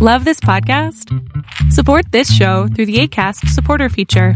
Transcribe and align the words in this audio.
Love 0.00 0.24
this 0.24 0.38
podcast? 0.38 1.12
Support 1.72 2.12
this 2.12 2.32
show 2.32 2.68
through 2.68 2.86
the 2.86 3.00
Acast 3.00 3.48
supporter 3.48 3.88
feature. 3.88 4.34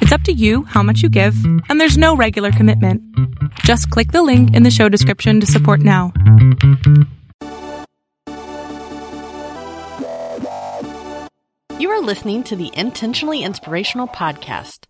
It's 0.00 0.10
up 0.10 0.22
to 0.22 0.32
you 0.32 0.64
how 0.64 0.82
much 0.82 1.00
you 1.00 1.08
give, 1.08 1.36
and 1.68 1.80
there's 1.80 1.96
no 1.96 2.16
regular 2.16 2.50
commitment. 2.50 3.00
Just 3.60 3.88
click 3.90 4.10
the 4.10 4.24
link 4.24 4.52
in 4.52 4.64
the 4.64 4.72
show 4.72 4.88
description 4.88 5.38
to 5.38 5.46
support 5.46 5.78
now. 5.78 6.12
You 11.78 11.90
are 11.90 12.00
listening 12.00 12.42
to 12.42 12.56
the 12.56 12.72
Intentionally 12.76 13.44
Inspirational 13.44 14.08
Podcast. 14.08 14.86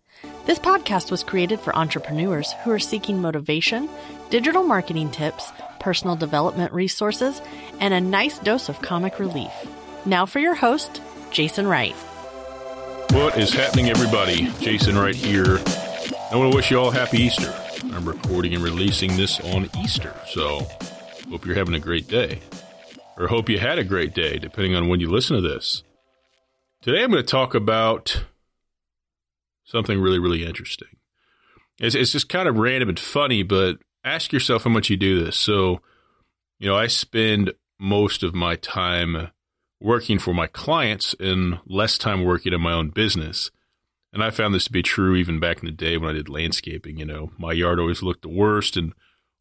This 0.47 0.57
podcast 0.57 1.11
was 1.11 1.23
created 1.23 1.59
for 1.59 1.75
entrepreneurs 1.75 2.53
who 2.63 2.71
are 2.71 2.79
seeking 2.79 3.21
motivation, 3.21 3.87
digital 4.31 4.63
marketing 4.63 5.11
tips, 5.11 5.51
personal 5.85 6.15
development 6.15 6.73
resources, 6.73 7.43
and 7.79 7.93
a 7.93 8.01
nice 8.01 8.39
dose 8.39 8.69
of 8.69 8.81
comic 8.81 9.19
relief. 9.19 9.51
Now 10.03 10.25
for 10.25 10.39
your 10.39 10.55
host, 10.55 10.99
Jason 11.29 11.67
Wright. 11.67 11.93
What 13.11 13.37
is 13.37 13.53
happening, 13.53 13.91
everybody? 13.91 14.51
Jason 14.59 14.97
Wright 14.97 15.13
here. 15.13 15.59
I 16.31 16.35
want 16.37 16.51
to 16.51 16.55
wish 16.55 16.71
you 16.71 16.79
all 16.79 16.89
happy 16.89 17.19
Easter. 17.19 17.53
I'm 17.93 18.03
recording 18.03 18.55
and 18.55 18.63
releasing 18.63 19.15
this 19.15 19.39
on 19.39 19.69
Easter, 19.77 20.11
so 20.25 20.67
hope 21.29 21.45
you're 21.45 21.53
having 21.53 21.75
a 21.75 21.79
great 21.79 22.07
day. 22.07 22.39
Or 23.15 23.27
hope 23.27 23.47
you 23.47 23.59
had 23.59 23.77
a 23.77 23.83
great 23.83 24.15
day, 24.15 24.39
depending 24.39 24.73
on 24.73 24.87
when 24.87 24.99
you 24.99 25.11
listen 25.11 25.35
to 25.35 25.47
this. 25.47 25.83
Today 26.81 27.03
I'm 27.03 27.11
going 27.11 27.23
to 27.23 27.29
talk 27.29 27.53
about 27.53 28.23
something 29.65 30.01
really, 30.01 30.17
really 30.17 30.43
interesting. 30.43 30.97
It's, 31.77 31.93
it's 31.93 32.11
just 32.11 32.27
kind 32.27 32.49
of 32.49 32.57
random 32.57 32.89
and 32.89 32.99
funny, 32.99 33.43
but 33.43 33.77
ask 34.05 34.31
yourself 34.31 34.63
how 34.63 34.69
much 34.69 34.89
you 34.89 34.95
do 34.95 35.23
this. 35.23 35.35
So, 35.35 35.81
you 36.59 36.69
know, 36.69 36.77
I 36.77 36.87
spend 36.87 37.51
most 37.79 38.23
of 38.23 38.33
my 38.33 38.55
time 38.55 39.31
working 39.81 40.19
for 40.19 40.33
my 40.33 40.47
clients 40.47 41.15
and 41.19 41.59
less 41.65 41.97
time 41.97 42.23
working 42.23 42.53
in 42.53 42.61
my 42.61 42.71
own 42.71 42.91
business. 42.91 43.51
And 44.13 44.23
I 44.23 44.29
found 44.29 44.53
this 44.53 44.65
to 44.65 44.71
be 44.71 44.81
true 44.81 45.15
even 45.15 45.41
back 45.41 45.59
in 45.59 45.65
the 45.65 45.71
day 45.71 45.97
when 45.97 46.09
I 46.09 46.13
did 46.13 46.29
landscaping. 46.29 46.97
You 46.97 47.05
know, 47.05 47.31
my 47.37 47.51
yard 47.51 47.79
always 47.79 48.01
looked 48.01 48.21
the 48.21 48.29
worst 48.29 48.77
and 48.77 48.93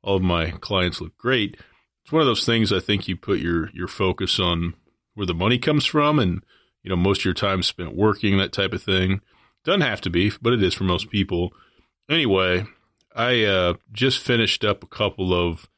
all 0.03 0.17
of 0.17 0.23
my 0.23 0.51
clients 0.51 1.01
looked 1.01 1.19
great. 1.19 1.57
It's 2.03 2.12
one 2.12 2.23
of 2.23 2.27
those 2.27 2.45
things 2.45 2.73
I 2.73 2.81
think 2.81 3.07
you 3.07 3.17
put 3.17 3.39
your, 3.39 3.70
your 3.73 3.87
focus 3.87 4.41
on 4.41 4.75
where 5.15 5.27
the 5.27 5.35
money 5.35 5.59
comes 5.59 5.87
from 5.87 6.19
and, 6.19 6.42
you 6.83 6.91
know, 6.91 6.97
most 6.97 7.20
of 7.20 7.25
your 7.27 7.35
time 7.35 7.62
spent 7.62 7.97
working, 7.97 8.37
that 8.39 8.53
type 8.53 8.73
of 8.73 8.83
thing. 8.83 9.20
Doesn't 9.65 9.81
have 9.83 10.01
to 10.03 10.11
be, 10.11 10.33
but 10.42 10.53
it 10.53 10.62
is 10.62 10.75
for 10.75 10.85
most 10.85 11.09
people. 11.09 11.53
Anyway, 12.11 12.67
I 13.15 13.45
uh, 13.45 13.75
just 13.93 14.19
finished 14.19 14.65
up 14.65 14.83
a 14.83 14.89
couple 14.89 15.33
of 15.33 15.69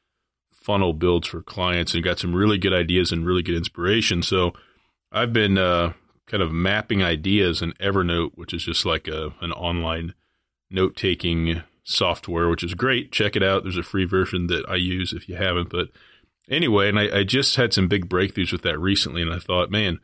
funnel 0.52 0.94
builds 0.94 1.28
for 1.28 1.42
clients 1.42 1.94
and 1.94 2.02
got 2.02 2.18
some 2.18 2.34
really 2.34 2.58
good 2.58 2.72
ideas 2.72 3.12
and 3.12 3.26
really 3.26 3.42
good 3.42 3.54
inspiration. 3.54 4.22
So 4.22 4.52
I've 5.12 5.32
been 5.32 5.58
uh, 5.58 5.92
kind 6.26 6.42
of 6.42 6.50
mapping 6.50 7.02
ideas 7.02 7.62
in 7.62 7.72
Evernote, 7.74 8.32
which 8.34 8.52
is 8.52 8.64
just 8.64 8.84
like 8.84 9.06
a 9.06 9.32
an 9.40 9.52
online 9.52 10.14
note 10.70 10.96
taking 10.96 11.62
software, 11.84 12.48
which 12.48 12.64
is 12.64 12.74
great. 12.74 13.12
Check 13.12 13.36
it 13.36 13.42
out. 13.42 13.62
There's 13.62 13.76
a 13.76 13.82
free 13.82 14.06
version 14.06 14.48
that 14.48 14.64
I 14.68 14.74
use 14.74 15.12
if 15.12 15.28
you 15.28 15.36
haven't. 15.36 15.70
But 15.70 15.90
anyway, 16.48 16.88
and 16.88 16.98
I, 16.98 17.18
I 17.18 17.22
just 17.22 17.56
had 17.56 17.72
some 17.72 17.86
big 17.86 18.08
breakthroughs 18.08 18.50
with 18.50 18.62
that 18.62 18.80
recently, 18.80 19.22
and 19.22 19.32
I 19.32 19.38
thought, 19.38 19.70
man, 19.70 20.00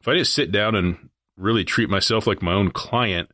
if 0.00 0.06
I 0.06 0.14
just 0.14 0.32
sit 0.32 0.52
down 0.52 0.74
and 0.76 1.08
really 1.36 1.64
treat 1.64 1.90
myself 1.90 2.26
like 2.26 2.40
my 2.40 2.52
own 2.52 2.70
client, 2.70 3.30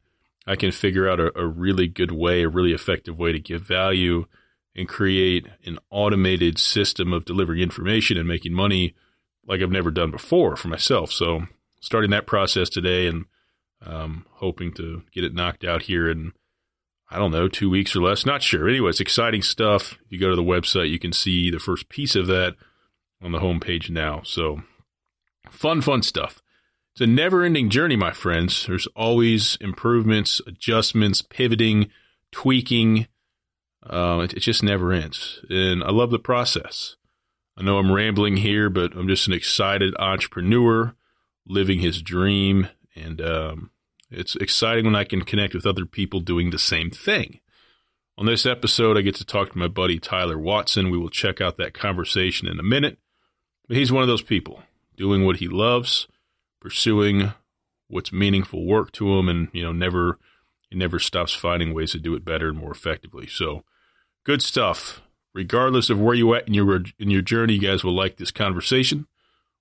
I 0.50 0.56
can 0.56 0.72
figure 0.72 1.08
out 1.08 1.20
a, 1.20 1.38
a 1.38 1.46
really 1.46 1.86
good 1.86 2.10
way, 2.10 2.42
a 2.42 2.48
really 2.48 2.72
effective 2.72 3.16
way 3.20 3.30
to 3.30 3.38
give 3.38 3.62
value 3.62 4.26
and 4.74 4.88
create 4.88 5.46
an 5.64 5.78
automated 5.90 6.58
system 6.58 7.12
of 7.12 7.24
delivering 7.24 7.60
information 7.60 8.18
and 8.18 8.26
making 8.26 8.52
money 8.52 8.96
like 9.46 9.62
I've 9.62 9.70
never 9.70 9.92
done 9.92 10.10
before 10.10 10.56
for 10.56 10.66
myself. 10.66 11.12
So, 11.12 11.46
starting 11.80 12.10
that 12.10 12.26
process 12.26 12.68
today 12.68 13.06
and 13.06 13.26
um, 13.86 14.26
hoping 14.28 14.72
to 14.72 15.04
get 15.12 15.22
it 15.22 15.34
knocked 15.34 15.62
out 15.62 15.82
here 15.82 16.10
in, 16.10 16.32
I 17.08 17.18
don't 17.18 17.30
know, 17.30 17.46
two 17.46 17.70
weeks 17.70 17.94
or 17.94 18.00
less. 18.00 18.26
Not 18.26 18.42
sure. 18.42 18.68
Anyway, 18.68 18.90
it's 18.90 19.00
exciting 19.00 19.42
stuff. 19.42 19.98
If 20.06 20.10
you 20.10 20.18
go 20.18 20.30
to 20.30 20.36
the 20.36 20.42
website, 20.42 20.90
you 20.90 20.98
can 20.98 21.12
see 21.12 21.52
the 21.52 21.60
first 21.60 21.88
piece 21.88 22.16
of 22.16 22.26
that 22.26 22.56
on 23.22 23.30
the 23.30 23.38
homepage 23.38 23.88
now. 23.88 24.22
So, 24.24 24.64
fun, 25.48 25.80
fun 25.80 26.02
stuff. 26.02 26.42
It's 26.92 27.00
a 27.00 27.06
never 27.06 27.44
ending 27.44 27.70
journey, 27.70 27.96
my 27.96 28.12
friends. 28.12 28.66
There's 28.66 28.88
always 28.96 29.56
improvements, 29.60 30.40
adjustments, 30.46 31.22
pivoting, 31.22 31.90
tweaking 32.32 33.06
uh, 33.88 34.20
it, 34.24 34.34
it 34.34 34.40
just 34.40 34.62
never 34.62 34.92
ends. 34.92 35.40
And 35.48 35.82
I 35.82 35.90
love 35.90 36.10
the 36.10 36.18
process. 36.18 36.96
I 37.56 37.62
know 37.62 37.78
I'm 37.78 37.92
rambling 37.92 38.38
here, 38.38 38.70
but 38.70 38.94
I'm 38.94 39.08
just 39.08 39.26
an 39.26 39.32
excited 39.32 39.94
entrepreneur 39.98 40.94
living 41.46 41.80
his 41.80 42.02
dream. 42.02 42.68
And 42.94 43.20
um, 43.20 43.70
it's 44.10 44.36
exciting 44.36 44.84
when 44.84 44.94
I 44.94 45.04
can 45.04 45.22
connect 45.22 45.54
with 45.54 45.66
other 45.66 45.86
people 45.86 46.20
doing 46.20 46.50
the 46.50 46.58
same 46.58 46.90
thing. 46.90 47.40
On 48.18 48.26
this 48.26 48.44
episode, 48.44 48.98
I 48.98 49.02
get 49.02 49.14
to 49.16 49.24
talk 49.24 49.52
to 49.52 49.58
my 49.58 49.68
buddy 49.68 49.98
Tyler 49.98 50.38
Watson. 50.38 50.90
We 50.90 50.98
will 50.98 51.08
check 51.08 51.40
out 51.40 51.56
that 51.56 51.72
conversation 51.72 52.48
in 52.48 52.58
a 52.58 52.62
minute. 52.62 52.98
But 53.66 53.78
he's 53.78 53.92
one 53.92 54.02
of 54.02 54.08
those 54.08 54.22
people 54.22 54.62
doing 54.96 55.24
what 55.24 55.36
he 55.36 55.48
loves, 55.48 56.06
pursuing 56.60 57.32
what's 57.88 58.12
meaningful 58.12 58.64
work 58.64 58.92
to 58.92 59.18
him, 59.18 59.28
and 59.28 59.48
you 59.52 59.62
know, 59.62 59.72
never 59.72 60.18
he 60.68 60.76
never 60.76 60.98
stops 60.98 61.34
finding 61.34 61.74
ways 61.74 61.92
to 61.92 61.98
do 61.98 62.14
it 62.14 62.24
better 62.24 62.48
and 62.48 62.58
more 62.58 62.70
effectively. 62.70 63.26
So 63.26 63.64
Good 64.24 64.42
stuff. 64.42 65.00
Regardless 65.32 65.90
of 65.90 66.00
where 66.00 66.14
you 66.14 66.34
at 66.34 66.46
in 66.46 66.54
your 66.54 66.82
in 66.98 67.10
your 67.10 67.22
journey, 67.22 67.54
you 67.54 67.60
guys 67.60 67.82
will 67.82 67.94
like 67.94 68.16
this 68.16 68.30
conversation. 68.30 69.06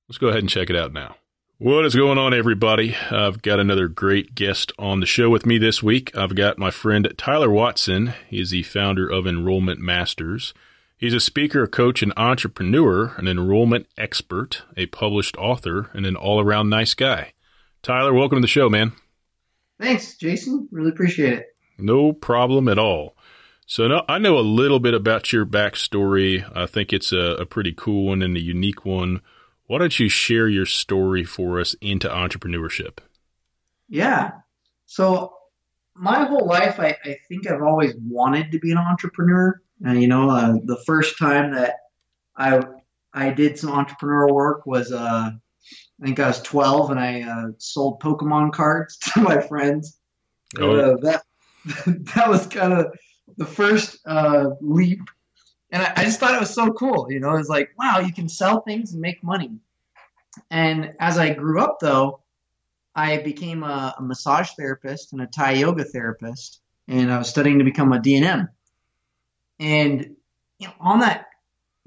Let's 0.08 0.18
go 0.18 0.28
ahead 0.28 0.42
and 0.42 0.50
check 0.50 0.70
it 0.70 0.76
out 0.76 0.92
now. 0.92 1.16
What 1.60 1.86
is 1.86 1.96
going 1.96 2.18
on, 2.18 2.34
everybody? 2.34 2.96
I've 3.12 3.42
got 3.42 3.60
another 3.60 3.88
great 3.88 4.34
guest 4.34 4.72
on 4.80 5.00
the 5.00 5.06
show 5.06 5.30
with 5.30 5.46
me 5.46 5.58
this 5.58 5.84
week. 5.84 6.16
I've 6.16 6.36
got 6.36 6.58
my 6.58 6.72
friend 6.72 7.12
Tyler 7.18 7.52
Watson. 7.52 8.14
He's 8.28 8.50
the 8.50 8.64
founder 8.64 9.08
of 9.08 9.28
Enrollment 9.28 9.80
Masters. 9.80 10.54
He's 11.00 11.14
a 11.14 11.22
speaker, 11.22 11.64
a 11.64 11.68
coach, 11.70 12.04
an 12.04 12.12
entrepreneur, 12.18 13.14
an 13.16 13.30
enrollment 13.30 13.88
expert, 13.98 14.64
a 14.76 14.86
published 14.88 15.38
author, 15.38 15.90
and 15.94 16.06
an 16.06 16.18
all 16.18 16.42
around 16.42 16.70
nice 16.70 16.94
guy. 16.94 17.32
Tyler, 17.82 18.14
welcome 18.14 18.36
to 18.36 18.42
the 18.42 18.48
show, 18.48 18.70
man. 18.70 18.92
Thanks, 19.80 20.18
Jason. 20.18 20.68
Really 20.74 20.90
appreciate 20.90 21.32
it. 21.40 21.46
No 21.78 22.12
problem 22.12 22.68
at 22.68 22.78
all. 22.78 23.16
So 23.66 23.88
no, 23.88 24.04
I 24.10 24.18
know 24.18 24.38
a 24.38 24.42
little 24.42 24.82
bit 24.82 24.94
about 24.94 25.32
your 25.32 25.46
backstory. 25.46 26.46
I 26.54 26.66
think 26.66 26.92
it's 26.92 27.14
a, 27.14 27.38
a, 27.40 27.46
pretty 27.46 27.72
cool 27.72 28.08
one 28.08 28.22
and 28.22 28.36
a 28.36 28.42
unique 28.42 28.84
one. 28.84 29.22
Why 29.68 29.78
don't 29.78 29.98
you 30.02 30.10
share 30.10 30.50
your 30.50 30.66
story 30.66 31.24
for 31.24 31.62
us 31.62 31.76
into 31.80 32.10
entrepreneurship? 32.10 32.98
Yeah. 33.88 34.32
So 34.86 35.32
my 35.96 36.26
whole 36.26 36.46
life, 36.46 36.78
I, 36.78 36.98
I 37.06 37.16
think 37.30 37.50
I've 37.50 37.62
always 37.62 37.94
wanted 37.96 38.52
to 38.52 38.60
be 38.60 38.72
an 38.72 38.78
entrepreneur. 38.78 39.62
And 39.84 40.02
you 40.02 40.08
know, 40.08 40.30
uh, 40.30 40.58
the 40.64 40.82
first 40.86 41.18
time 41.18 41.54
that 41.54 41.76
I 42.36 42.62
I 43.14 43.32
did 43.32 43.58
some 43.58 43.72
entrepreneurial 43.72 44.34
work 44.34 44.66
was 44.66 44.92
uh, 44.92 45.32
I 46.02 46.06
think 46.06 46.20
I 46.20 46.28
was 46.28 46.42
12 46.42 46.92
and 46.92 47.00
I 47.00 47.22
uh, 47.22 47.52
sold 47.58 48.02
Pokemon 48.02 48.54
cards 48.54 48.98
to 49.14 49.22
my 49.22 49.42
friends. 49.42 49.98
Oh. 50.60 50.72
And, 50.72 50.82
uh, 50.82 50.98
that 51.02 51.24
that 52.16 52.30
was 52.30 52.48
kind 52.48 52.74
of 52.74 52.94
the 53.38 53.46
first 53.46 54.00
uh, 54.06 54.52
leap, 54.62 55.02
and 55.72 55.84
I, 55.84 55.94
I, 55.98 56.04
just 56.06 56.20
thought 56.20 56.34
it 56.34 56.40
was 56.40 56.54
so 56.54 56.72
cool. 56.72 57.12
You 57.12 57.20
know, 57.20 57.36
it's 57.36 57.50
like, 57.50 57.70
wow, 57.78 58.00
you 58.00 58.14
can 58.14 58.28
sell 58.28 58.62
things 58.62 58.94
and 58.94 59.02
make 59.02 59.24
money. 59.24 59.52
And 60.50 60.94
as 61.00 61.18
I 61.18 61.34
grew 61.34 61.62
up, 61.62 61.78
though, 61.80 62.22
I 62.96 63.18
became 63.20 63.64
a, 63.64 63.94
a 63.98 64.02
massage 64.02 64.52
therapist 64.52 65.14
and 65.14 65.22
a 65.22 65.28
Thai 65.28 65.54
yoga 65.54 65.84
therapist, 65.84 66.62
and 66.88 67.12
I 67.12 67.18
was 67.18 67.30
studying 67.30 67.60
to 67.60 67.66
become 67.66 67.94
a 67.94 68.00
DNM. 68.00 68.48
And 69.60 70.16
you 70.60 70.68
know, 70.68 70.74
on 70.80 71.00
that 71.00 71.28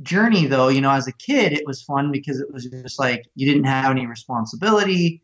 journey, 0.03 0.47
though, 0.47 0.69
you 0.69 0.81
know, 0.81 0.91
as 0.91 1.07
a 1.07 1.13
kid, 1.13 1.53
it 1.53 1.67
was 1.67 1.83
fun 1.83 2.13
because 2.13 2.41
it 2.41 2.53
was 2.53 2.67
just 2.67 2.99
like 2.99 3.27
you 3.35 3.47
didn't 3.47 3.65
have 3.65 3.91
any 3.91 4.07
responsibility, 4.07 5.23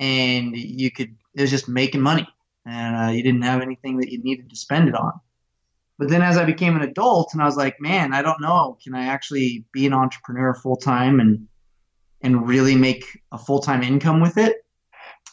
and 0.00 0.56
you 0.56 0.90
could 0.90 1.16
it 1.34 1.40
was 1.42 1.50
just 1.50 1.68
making 1.68 2.00
money, 2.00 2.26
and 2.66 2.96
uh, 2.96 3.12
you 3.12 3.22
didn't 3.22 3.42
have 3.42 3.62
anything 3.62 3.98
that 3.98 4.10
you 4.10 4.22
needed 4.22 4.50
to 4.50 4.56
spend 4.56 4.88
it 4.88 4.94
on. 4.94 5.12
But 5.98 6.08
then 6.08 6.22
as 6.22 6.36
I 6.36 6.44
became 6.44 6.76
an 6.76 6.82
adult 6.82 7.30
and 7.32 7.42
I 7.42 7.44
was 7.44 7.56
like, 7.56 7.80
man, 7.80 8.14
I 8.14 8.22
don't 8.22 8.40
know, 8.40 8.78
can 8.82 8.94
I 8.94 9.06
actually 9.06 9.64
be 9.72 9.84
an 9.86 9.92
entrepreneur 9.92 10.54
full 10.54 10.76
time 10.76 11.20
and 11.20 11.48
and 12.20 12.48
really 12.48 12.74
make 12.74 13.04
a 13.32 13.38
full 13.38 13.60
time 13.60 13.82
income 13.82 14.20
with 14.20 14.38
it? 14.38 14.64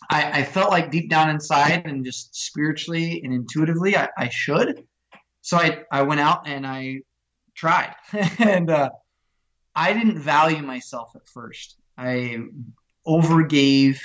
I, 0.10 0.42
I, 0.42 0.44
felt 0.44 0.70
like 0.70 0.92
deep 0.92 1.10
down 1.10 1.32
inside 1.32 1.84
and 1.86 2.06
just 2.06 2.36
spiritually 2.36 3.22
and 3.24 3.34
intuitively 3.34 3.98
I, 3.98 4.10
I 4.18 4.30
should. 4.30 4.86
So 5.46 5.58
I, 5.58 5.84
I 5.92 6.02
went 6.02 6.22
out 6.22 6.48
and 6.48 6.66
I 6.66 7.02
tried. 7.54 7.94
and 8.40 8.72
uh, 8.72 8.90
I 9.76 9.94
didn't 9.94 10.18
value 10.18 10.64
myself 10.64 11.12
at 11.16 11.28
first. 11.30 11.76
I 11.96 12.40
overgave, 13.06 14.00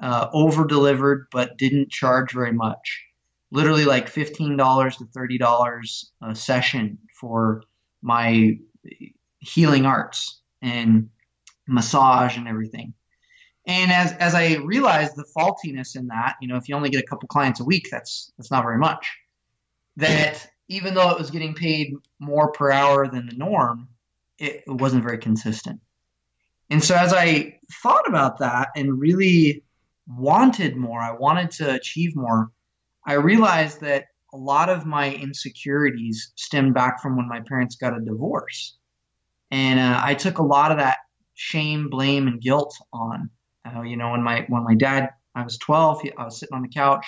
uh, 0.00 0.28
over 0.32 0.64
delivered, 0.64 1.26
but 1.32 1.58
didn't 1.58 1.90
charge 1.90 2.30
very 2.30 2.52
much 2.52 3.02
literally 3.50 3.84
like 3.84 4.12
$15 4.12 4.98
to 4.98 5.04
$30 5.04 6.04
a 6.22 6.34
session 6.36 6.98
for 7.18 7.64
my 8.00 8.56
healing 9.40 9.86
arts 9.86 10.40
and 10.62 11.10
massage 11.66 12.36
and 12.36 12.46
everything. 12.46 12.94
And 13.66 13.90
as 13.90 14.12
as 14.12 14.36
I 14.36 14.58
realized 14.58 15.16
the 15.16 15.26
faultiness 15.36 15.96
in 15.96 16.06
that, 16.06 16.36
you 16.40 16.46
know, 16.46 16.56
if 16.56 16.68
you 16.68 16.76
only 16.76 16.90
get 16.90 17.02
a 17.02 17.06
couple 17.06 17.26
clients 17.26 17.58
a 17.58 17.64
week, 17.64 17.88
that's 17.90 18.30
that's 18.38 18.52
not 18.52 18.62
very 18.62 18.78
much. 18.78 19.04
That 19.96 20.48
even 20.68 20.94
though 20.94 21.10
it 21.10 21.18
was 21.18 21.30
getting 21.30 21.54
paid 21.54 21.94
more 22.18 22.50
per 22.52 22.70
hour 22.70 23.08
than 23.08 23.26
the 23.26 23.36
norm, 23.36 23.88
it, 24.38 24.64
wasn't 24.66 25.02
very 25.02 25.18
consistent. 25.18 25.80
And 26.70 26.82
so 26.82 26.94
as 26.96 27.12
I 27.12 27.58
thought 27.82 28.08
about 28.08 28.38
that 28.38 28.70
and 28.74 28.98
really 28.98 29.62
wanted 30.08 30.76
more, 30.76 31.00
I 31.00 31.12
wanted 31.12 31.50
to 31.52 31.74
achieve 31.74 32.16
more, 32.16 32.50
I 33.06 33.14
realized 33.14 33.80
that 33.82 34.06
a 34.32 34.36
lot 34.36 34.68
of 34.68 34.84
my 34.84 35.14
insecurities 35.14 36.32
stemmed 36.34 36.74
back 36.74 37.00
from 37.00 37.16
when 37.16 37.28
my 37.28 37.40
parents 37.40 37.76
got 37.76 37.96
a 37.96 38.00
divorce. 38.00 38.76
And 39.52 39.78
uh, 39.78 40.00
I 40.02 40.14
took 40.14 40.38
a 40.38 40.42
lot 40.42 40.72
of 40.72 40.78
that 40.78 40.98
shame, 41.34 41.88
blame, 41.88 42.26
and 42.26 42.40
guilt 42.40 42.76
on. 42.92 43.30
Uh, 43.64 43.82
you 43.82 43.96
know, 43.96 44.10
when 44.10 44.22
my 44.22 44.44
when 44.48 44.64
my 44.64 44.74
dad, 44.74 45.10
I 45.34 45.42
was 45.42 45.58
12, 45.58 46.02
he, 46.02 46.12
I 46.16 46.24
was 46.24 46.38
sitting 46.38 46.54
on 46.54 46.62
the 46.62 46.68
couch. 46.68 47.06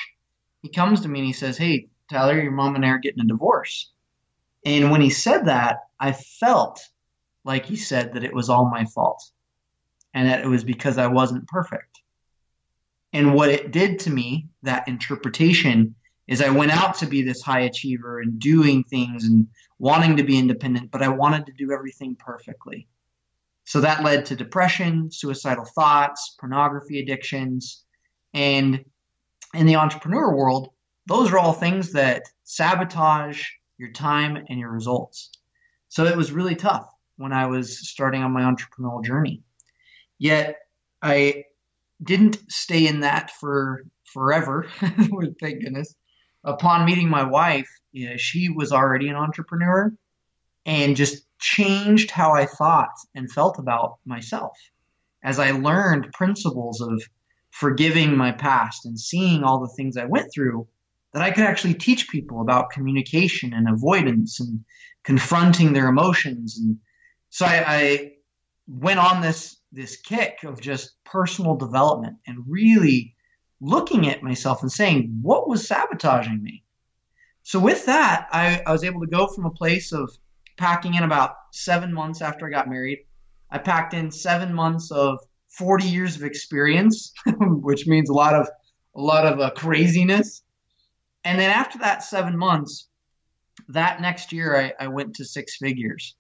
He 0.62 0.69
comes 0.69 1.00
to 1.00 1.08
me 1.08 1.20
and 1.20 1.26
he 1.26 1.32
says, 1.32 1.56
"Hey, 1.58 1.88
Tyler, 2.08 2.40
your 2.40 2.52
mom 2.52 2.75
and 2.75 2.84
I 2.84 2.88
are 2.88 2.99
getting 2.99 3.20
a 3.20 3.26
divorce." 3.26 3.93
And 4.64 4.90
when 4.90 5.00
he 5.00 5.10
said 5.10 5.46
that, 5.46 5.78
I 6.00 6.12
felt 6.12 6.81
like 7.44 7.64
he 7.64 7.76
said 7.76 8.14
that 8.14 8.25
it 8.25 8.34
was 8.34 8.50
all 8.50 8.69
my 8.69 8.84
fault 8.84 9.22
and 10.14 10.28
that 10.28 10.40
it 10.40 10.49
was 10.49 10.64
because 10.64 10.99
I 10.99 11.06
wasn't 11.06 11.49
perfect. 11.49 12.00
And 13.12 13.34
what 13.34 13.49
it 13.49 13.70
did 13.70 14.00
to 14.00 14.10
me, 14.10 14.49
that 14.62 14.88
interpretation, 14.88 15.94
is 16.26 16.43
I 16.43 16.50
went 16.50 16.72
out 16.72 16.96
to 16.96 17.06
be 17.06 17.22
this 17.22 17.40
high 17.40 17.60
achiever 17.60 18.20
and 18.20 18.38
doing 18.38 18.84
things 18.84 19.25
and 19.25 19.49
wanting 19.78 20.16
to 20.19 20.22
be 20.22 20.38
independent, 20.38 20.90
but 20.90 21.02
I 21.02 21.08
wanted 21.08 21.46
to 21.46 21.52
do 21.52 21.72
everything 21.72 22.16
perfectly. 22.16 22.87
So 23.64 23.81
that 23.81 24.02
led 24.02 24.26
to 24.26 24.37
depression, 24.37 25.11
suicidal 25.11 25.64
thoughts, 25.64 26.37
pornography 26.38 27.00
addictions. 27.00 27.84
And 28.34 28.84
in 29.54 29.66
the 29.66 29.76
entrepreneur 29.76 30.34
world, 30.34 30.70
those 31.08 31.32
are 31.32 31.38
all 31.38 31.55
things 31.55 31.93
that 31.93 32.25
sabotage 32.44 33.43
your 33.78 33.90
time 33.90 34.44
and 34.49 34.60
your 34.60 34.70
results. 34.70 35.31
So 35.88 36.05
it 36.05 36.16
was 36.16 36.32
really 36.32 36.55
tough 36.55 36.87
when 37.16 37.32
I 37.32 37.46
was 37.46 37.88
starting 37.88 38.22
on 38.22 38.32
my 38.32 38.43
entrepreneurial 38.43 39.02
journey. 39.02 39.43
Yet 40.19 40.56
I 41.00 41.44
didn't 42.02 42.38
stay 42.50 42.87
in 42.87 43.00
that 43.00 43.31
for 43.40 43.84
forever, 44.12 44.66
thank 44.81 45.62
goodness. 45.62 45.94
Upon 46.44 46.84
meeting 46.84 47.08
my 47.08 47.25
wife, 47.25 47.69
you 47.90 48.11
know, 48.11 48.16
she 48.16 48.50
was 48.50 48.70
already 48.70 49.08
an 49.08 49.16
entrepreneur 49.16 49.93
and 50.66 50.94
just 50.94 51.25
changed 51.38 52.11
how 52.11 52.32
I 52.32 52.44
thought 52.44 52.93
and 53.14 53.32
felt 53.32 53.58
about 53.58 53.96
myself 54.04 54.56
as 55.22 55.38
I 55.38 55.52
learned 55.52 56.12
principles 56.12 56.82
of 56.82 57.02
forgiving 57.50 58.16
my 58.16 58.32
past 58.32 58.84
and 58.84 59.00
seeing 59.00 59.43
all 59.43 59.61
the 59.61 59.72
things 59.75 59.96
I 59.96 60.04
went 60.04 60.31
through 60.32 60.69
that 61.18 61.24
I 61.24 61.32
could 61.32 61.44
actually 61.44 61.74
teach 61.74 62.08
people 62.08 62.40
about 62.40 62.70
communication 62.70 63.52
and 63.52 63.68
avoidance 63.68 64.38
and 64.38 64.64
confronting 65.02 65.72
their 65.72 65.88
emotions. 65.88 66.60
And 66.60 66.78
so 67.30 67.44
I, 67.44 67.64
I 67.66 68.12
went 68.68 69.00
on 69.00 69.20
this 69.20 69.56
this 69.72 69.96
kick 69.96 70.44
of 70.44 70.60
just 70.60 71.02
personal 71.04 71.56
development 71.56 72.18
and 72.28 72.44
really 72.46 73.16
looking 73.60 74.08
at 74.08 74.22
myself 74.22 74.62
and 74.62 74.70
saying, 74.70 75.18
what 75.20 75.48
was 75.48 75.66
sabotaging 75.66 76.40
me? 76.40 76.62
So 77.42 77.58
with 77.58 77.84
that, 77.86 78.28
I, 78.30 78.62
I 78.64 78.70
was 78.70 78.84
able 78.84 79.00
to 79.00 79.08
go 79.08 79.26
from 79.26 79.44
a 79.44 79.50
place 79.50 79.92
of 79.92 80.08
packing 80.56 80.94
in 80.94 81.02
about 81.02 81.32
seven 81.52 81.92
months 81.92 82.22
after 82.22 82.46
I 82.46 82.50
got 82.50 82.70
married. 82.70 83.00
I 83.50 83.58
packed 83.58 83.92
in 83.92 84.12
seven 84.12 84.54
months 84.54 84.92
of 84.92 85.18
40 85.48 85.84
years 85.84 86.14
of 86.14 86.22
experience, 86.22 87.12
which 87.40 87.88
means 87.88 88.08
a 88.08 88.14
lot 88.14 88.34
of 88.34 88.48
a 88.94 89.00
lot 89.00 89.26
of 89.26 89.40
uh, 89.40 89.50
craziness. 89.50 90.42
And 91.28 91.38
then 91.38 91.50
after 91.50 91.76
that 91.80 92.02
seven 92.02 92.38
months, 92.38 92.88
that 93.69 94.00
next 94.00 94.32
year 94.32 94.56
I, 94.56 94.84
I 94.86 94.88
went 94.88 95.16
to 95.16 95.26
six 95.26 95.58
figures, 95.58 96.16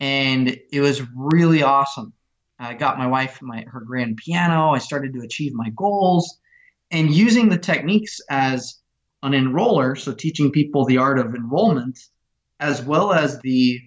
and 0.00 0.58
it 0.72 0.80
was 0.80 1.00
really 1.14 1.62
awesome. 1.62 2.12
I 2.58 2.74
got 2.74 2.98
my 2.98 3.06
wife 3.06 3.40
my 3.40 3.64
her 3.68 3.80
grand 3.80 4.16
piano. 4.16 4.70
I 4.70 4.78
started 4.78 5.12
to 5.12 5.20
achieve 5.20 5.52
my 5.54 5.70
goals, 5.76 6.40
and 6.90 7.14
using 7.14 7.48
the 7.48 7.56
techniques 7.56 8.20
as 8.30 8.80
an 9.22 9.30
enroller, 9.30 9.96
so 9.96 10.12
teaching 10.12 10.50
people 10.50 10.84
the 10.84 10.98
art 10.98 11.20
of 11.20 11.36
enrollment, 11.36 11.96
as 12.58 12.82
well 12.82 13.12
as 13.12 13.38
the 13.42 13.78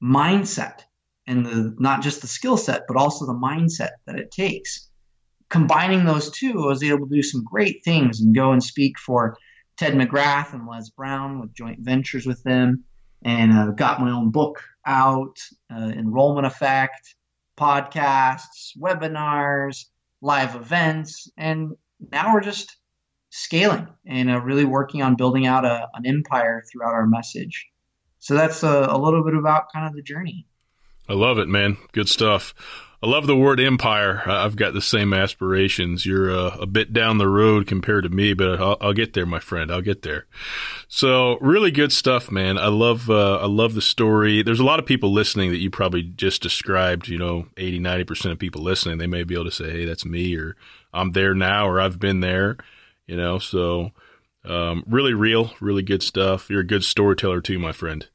mindset 0.00 0.82
and 1.26 1.44
the 1.44 1.74
not 1.80 2.02
just 2.02 2.20
the 2.20 2.28
skill 2.28 2.56
set, 2.56 2.82
but 2.86 2.96
also 2.96 3.26
the 3.26 3.32
mindset 3.32 3.90
that 4.06 4.20
it 4.20 4.30
takes. 4.30 4.90
Combining 5.48 6.04
those 6.04 6.30
two, 6.30 6.62
I 6.62 6.66
was 6.66 6.84
able 6.84 7.08
to 7.08 7.16
do 7.16 7.22
some 7.24 7.42
great 7.42 7.82
things 7.84 8.20
and 8.20 8.32
go 8.32 8.52
and 8.52 8.62
speak 8.62 8.96
for 8.96 9.36
Ted 9.80 9.94
McGrath 9.94 10.52
and 10.52 10.66
Les 10.66 10.90
Brown 10.90 11.40
with 11.40 11.54
joint 11.54 11.78
ventures 11.80 12.26
with 12.26 12.42
them, 12.42 12.84
and 13.24 13.50
uh, 13.50 13.70
got 13.70 13.98
my 13.98 14.10
own 14.10 14.30
book 14.30 14.62
out, 14.84 15.38
uh, 15.74 15.90
Enrollment 15.96 16.46
Effect, 16.46 17.14
podcasts, 17.58 18.76
webinars, 18.78 19.86
live 20.20 20.54
events, 20.54 21.30
and 21.38 21.70
now 22.12 22.34
we're 22.34 22.42
just 22.42 22.76
scaling 23.30 23.88
and 24.04 24.30
uh, 24.30 24.42
really 24.42 24.66
working 24.66 25.00
on 25.00 25.16
building 25.16 25.46
out 25.46 25.64
a, 25.64 25.88
an 25.94 26.04
empire 26.04 26.62
throughout 26.70 26.92
our 26.92 27.06
message. 27.06 27.66
So 28.18 28.34
that's 28.34 28.62
a, 28.62 28.86
a 28.90 28.98
little 28.98 29.24
bit 29.24 29.32
about 29.32 29.72
kind 29.72 29.86
of 29.86 29.94
the 29.94 30.02
journey. 30.02 30.46
I 31.08 31.14
love 31.14 31.38
it, 31.38 31.48
man. 31.48 31.78
Good 31.92 32.10
stuff. 32.10 32.52
I 33.02 33.06
love 33.06 33.26
the 33.26 33.36
word 33.36 33.60
empire. 33.60 34.22
I've 34.26 34.56
got 34.56 34.74
the 34.74 34.82
same 34.82 35.14
aspirations. 35.14 36.04
You're 36.04 36.30
uh, 36.30 36.56
a 36.60 36.66
bit 36.66 36.92
down 36.92 37.16
the 37.16 37.28
road 37.28 37.66
compared 37.66 38.04
to 38.04 38.10
me, 38.10 38.34
but 38.34 38.60
I'll, 38.60 38.76
I'll, 38.78 38.92
get 38.92 39.14
there, 39.14 39.24
my 39.24 39.40
friend. 39.40 39.72
I'll 39.72 39.80
get 39.80 40.02
there. 40.02 40.26
So 40.86 41.38
really 41.40 41.70
good 41.70 41.92
stuff, 41.92 42.30
man. 42.30 42.58
I 42.58 42.66
love, 42.66 43.08
uh, 43.08 43.38
I 43.38 43.46
love 43.46 43.72
the 43.72 43.80
story. 43.80 44.42
There's 44.42 44.60
a 44.60 44.64
lot 44.64 44.78
of 44.78 44.84
people 44.84 45.10
listening 45.14 45.50
that 45.50 45.60
you 45.60 45.70
probably 45.70 46.02
just 46.02 46.42
described, 46.42 47.08
you 47.08 47.16
know, 47.16 47.46
80, 47.56 47.80
90% 47.80 48.32
of 48.32 48.38
people 48.38 48.62
listening, 48.62 48.98
they 48.98 49.06
may 49.06 49.24
be 49.24 49.34
able 49.34 49.46
to 49.46 49.50
say, 49.50 49.70
Hey, 49.70 49.84
that's 49.86 50.04
me 50.04 50.36
or 50.36 50.56
I'm 50.92 51.12
there 51.12 51.34
now 51.34 51.66
or 51.66 51.80
I've 51.80 51.98
been 51.98 52.20
there, 52.20 52.58
you 53.06 53.16
know, 53.16 53.38
so, 53.38 53.92
um, 54.44 54.84
really 54.86 55.14
real, 55.14 55.52
really 55.60 55.82
good 55.82 56.02
stuff. 56.02 56.50
You're 56.50 56.60
a 56.60 56.66
good 56.66 56.84
storyteller 56.84 57.40
too, 57.40 57.58
my 57.58 57.72
friend. 57.72 58.06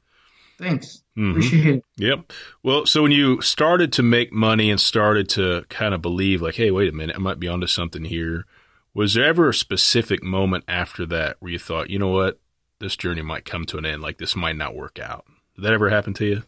Thanks. 0.59 1.01
Mm-hmm. 1.17 1.31
Appreciate 1.31 1.75
it. 1.75 1.83
Yep. 1.97 2.33
Well, 2.63 2.85
so 2.85 3.03
when 3.03 3.11
you 3.11 3.41
started 3.41 3.93
to 3.93 4.03
make 4.03 4.33
money 4.33 4.69
and 4.69 4.79
started 4.79 5.29
to 5.29 5.65
kind 5.69 5.93
of 5.93 6.01
believe, 6.01 6.41
like, 6.41 6.55
hey, 6.55 6.71
wait 6.71 6.89
a 6.89 6.95
minute, 6.95 7.15
I 7.15 7.19
might 7.19 7.39
be 7.39 7.47
onto 7.47 7.67
something 7.67 8.05
here, 8.05 8.45
was 8.93 9.13
there 9.13 9.25
ever 9.25 9.49
a 9.49 9.53
specific 9.53 10.23
moment 10.23 10.63
after 10.67 11.05
that 11.07 11.37
where 11.39 11.51
you 11.51 11.59
thought, 11.59 11.89
you 11.89 11.99
know 11.99 12.09
what, 12.09 12.39
this 12.79 12.95
journey 12.95 13.21
might 13.21 13.45
come 13.45 13.65
to 13.65 13.77
an 13.77 13.85
end, 13.85 14.01
like 14.01 14.17
this 14.17 14.35
might 14.35 14.57
not 14.57 14.75
work 14.75 14.99
out? 14.99 15.25
Did 15.55 15.63
that 15.63 15.73
ever 15.73 15.89
happen 15.89 16.13
to 16.15 16.25
you? 16.25 16.43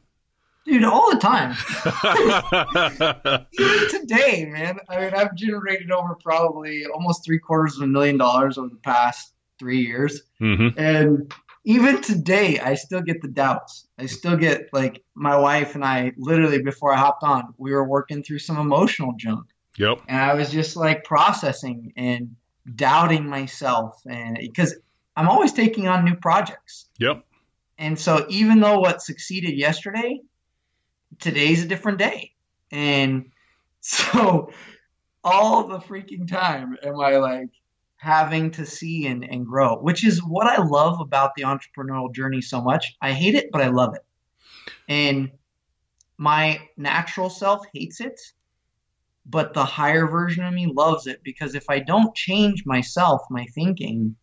Dude, 0.65 0.83
all 0.83 1.09
the 1.11 1.17
time. 1.17 1.55
Even 3.59 3.89
today, 3.89 4.45
man. 4.45 4.79
I 4.89 4.99
mean, 4.99 5.13
I've 5.13 5.33
generated 5.33 5.91
over 5.91 6.15
probably 6.15 6.85
almost 6.85 7.23
three 7.23 7.39
quarters 7.39 7.77
of 7.77 7.83
a 7.83 7.87
million 7.87 8.17
dollars 8.17 8.57
over 8.57 8.67
the 8.67 8.75
past 8.75 9.33
three 9.59 9.79
years. 9.79 10.23
Mm-hmm. 10.41 10.77
And 10.77 11.33
even 11.63 12.01
today, 12.01 12.59
I 12.59 12.75
still 12.75 13.01
get 13.01 13.21
the 13.21 13.29
doubts. 13.29 13.86
I 13.99 14.05
still 14.05 14.37
get 14.37 14.69
like 14.73 15.03
my 15.15 15.37
wife 15.37 15.75
and 15.75 15.83
I 15.83 16.13
literally 16.17 16.61
before 16.61 16.93
I 16.93 16.97
hopped 16.97 17.23
on, 17.23 17.53
we 17.57 17.71
were 17.71 17.87
working 17.87 18.23
through 18.23 18.39
some 18.39 18.57
emotional 18.57 19.13
junk. 19.17 19.47
Yep. 19.77 20.01
And 20.07 20.17
I 20.17 20.33
was 20.35 20.51
just 20.51 20.75
like 20.75 21.03
processing 21.03 21.93
and 21.95 22.35
doubting 22.75 23.27
myself, 23.27 24.01
and 24.05 24.37
because 24.39 24.75
I'm 25.15 25.29
always 25.29 25.53
taking 25.53 25.87
on 25.87 26.03
new 26.03 26.15
projects. 26.15 26.85
Yep. 26.99 27.23
And 27.77 27.97
so 27.97 28.25
even 28.29 28.59
though 28.59 28.79
what 28.79 29.01
succeeded 29.01 29.55
yesterday, 29.55 30.21
today's 31.19 31.63
a 31.63 31.67
different 31.67 31.99
day, 31.99 32.33
and 32.71 33.31
so 33.81 34.51
all 35.23 35.67
the 35.67 35.79
freaking 35.79 36.27
time 36.27 36.77
am 36.83 36.99
I 36.99 37.17
like 37.17 37.49
having 37.97 38.51
to 38.51 38.65
see 38.65 39.07
and, 39.07 39.23
and 39.23 39.45
grow, 39.45 39.77
which 39.77 40.05
is 40.05 40.23
what 40.23 40.47
I 40.47 40.63
love 40.63 41.01
about 41.01 41.31
the 41.35 41.43
entrepreneurial 41.43 42.13
journey 42.13 42.41
so 42.41 42.61
much. 42.61 42.95
I 43.01 43.11
hate 43.11 43.35
it, 43.35 43.49
but 43.51 43.61
I 43.61 43.67
love 43.67 43.95
it. 43.95 44.05
And 44.87 45.31
my 46.17 46.61
natural 46.77 47.29
self 47.29 47.65
hates 47.73 47.99
it, 47.99 48.19
but 49.25 49.53
the 49.53 49.65
higher 49.65 50.07
version 50.07 50.45
of 50.45 50.53
me 50.53 50.67
loves 50.67 51.07
it 51.07 51.21
because 51.23 51.55
if 51.55 51.69
I 51.69 51.79
don't 51.79 52.15
change 52.15 52.65
myself, 52.65 53.21
my 53.29 53.45
thinking, 53.53 54.15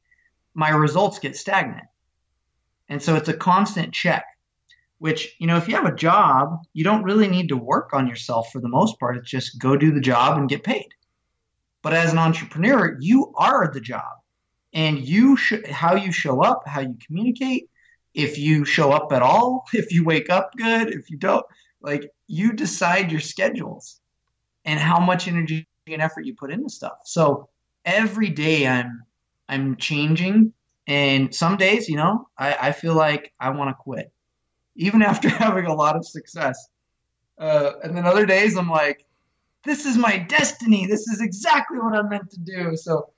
my 0.54 0.70
results 0.70 1.18
get 1.18 1.36
stagnant. 1.36 1.86
And 2.88 3.02
so 3.02 3.16
it's 3.16 3.28
a 3.28 3.36
constant 3.36 3.92
check, 3.92 4.24
which, 4.98 5.34
you 5.38 5.46
know, 5.46 5.56
if 5.56 5.68
you 5.68 5.74
have 5.74 5.86
a 5.86 5.94
job, 5.94 6.60
you 6.72 6.84
don't 6.84 7.02
really 7.02 7.28
need 7.28 7.48
to 7.48 7.56
work 7.56 7.92
on 7.92 8.06
yourself 8.06 8.50
for 8.52 8.60
the 8.60 8.68
most 8.68 9.00
part. 9.00 9.16
It's 9.16 9.30
just 9.30 9.58
go 9.58 9.76
do 9.76 9.92
the 9.92 10.00
job 10.00 10.38
and 10.38 10.48
get 10.48 10.62
paid. 10.62 10.88
But 11.84 11.92
as 11.92 12.12
an 12.12 12.18
entrepreneur, 12.18 12.96
you 12.98 13.32
are 13.36 13.70
the 13.70 13.80
job. 13.80 14.14
And 14.72 14.98
you 14.98 15.36
should 15.36 15.66
how 15.68 15.94
you 15.94 16.10
show 16.10 16.42
up, 16.42 16.62
how 16.66 16.80
you 16.80 16.96
communicate, 17.06 17.68
if 18.14 18.38
you 18.38 18.64
show 18.64 18.90
up 18.90 19.12
at 19.12 19.20
all, 19.20 19.66
if 19.74 19.92
you 19.92 20.02
wake 20.02 20.30
up 20.30 20.52
good, 20.56 20.88
if 20.88 21.10
you 21.10 21.18
don't, 21.18 21.44
like 21.82 22.10
you 22.26 22.54
decide 22.54 23.12
your 23.12 23.20
schedules 23.20 24.00
and 24.64 24.80
how 24.80 24.98
much 24.98 25.28
energy 25.28 25.68
and 25.86 26.00
effort 26.00 26.24
you 26.24 26.34
put 26.34 26.50
into 26.50 26.70
stuff. 26.70 26.98
So 27.04 27.50
every 27.84 28.30
day 28.30 28.66
I'm 28.66 29.02
I'm 29.46 29.76
changing, 29.76 30.54
and 30.86 31.34
some 31.34 31.58
days, 31.58 31.86
you 31.86 31.96
know, 31.96 32.28
I, 32.38 32.56
I 32.68 32.72
feel 32.72 32.94
like 32.94 33.34
I 33.38 33.50
want 33.50 33.68
to 33.68 33.74
quit, 33.74 34.10
even 34.74 35.02
after 35.10 35.28
having 35.28 35.66
a 35.66 35.74
lot 35.74 35.96
of 35.96 36.06
success. 36.06 36.66
Uh, 37.38 37.72
and 37.82 37.94
then 37.94 38.06
other 38.06 38.24
days 38.24 38.56
I'm 38.56 38.70
like, 38.70 39.04
this 39.64 39.86
is 39.86 39.96
my 39.96 40.18
destiny. 40.18 40.86
This 40.86 41.08
is 41.08 41.20
exactly 41.20 41.78
what 41.78 41.94
I'm 41.94 42.08
meant 42.08 42.30
to 42.30 42.40
do. 42.40 42.76
So 42.76 43.10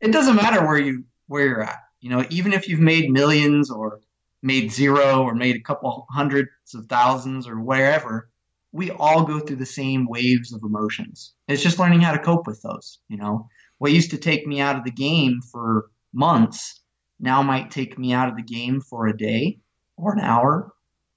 it 0.00 0.12
doesn't 0.12 0.36
matter 0.36 0.66
where 0.66 0.78
you 0.78 1.04
where 1.26 1.46
you're 1.46 1.62
at. 1.62 1.78
You 2.00 2.10
know, 2.10 2.24
even 2.30 2.52
if 2.52 2.68
you've 2.68 2.80
made 2.80 3.10
millions 3.10 3.70
or 3.70 4.00
made 4.42 4.70
zero 4.70 5.22
or 5.22 5.34
made 5.34 5.56
a 5.56 5.60
couple 5.60 6.06
hundreds 6.10 6.50
of 6.74 6.86
thousands 6.86 7.48
or 7.48 7.60
wherever, 7.60 8.30
we 8.72 8.90
all 8.90 9.24
go 9.24 9.40
through 9.40 9.56
the 9.56 9.66
same 9.66 10.06
waves 10.06 10.52
of 10.52 10.62
emotions. 10.62 11.34
It's 11.48 11.62
just 11.62 11.78
learning 11.78 12.00
how 12.00 12.12
to 12.12 12.18
cope 12.18 12.46
with 12.46 12.62
those. 12.62 12.98
You 13.08 13.16
know, 13.16 13.48
what 13.78 13.92
used 13.92 14.10
to 14.10 14.18
take 14.18 14.46
me 14.46 14.60
out 14.60 14.76
of 14.76 14.84
the 14.84 14.90
game 14.90 15.40
for 15.40 15.90
months 16.12 16.80
now 17.18 17.42
might 17.42 17.70
take 17.70 17.98
me 17.98 18.12
out 18.12 18.28
of 18.28 18.36
the 18.36 18.42
game 18.42 18.80
for 18.80 19.06
a 19.06 19.16
day 19.16 19.58
or 19.96 20.12
an 20.12 20.20
hour, 20.20 20.72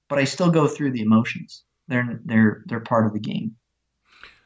but 0.08 0.18
I 0.18 0.24
still 0.24 0.50
go 0.50 0.66
through 0.66 0.92
the 0.92 1.02
emotions. 1.02 1.62
They're 1.88 2.20
they're 2.24 2.62
they're 2.66 2.80
part 2.80 3.06
of 3.06 3.12
the 3.12 3.20
game. 3.20 3.56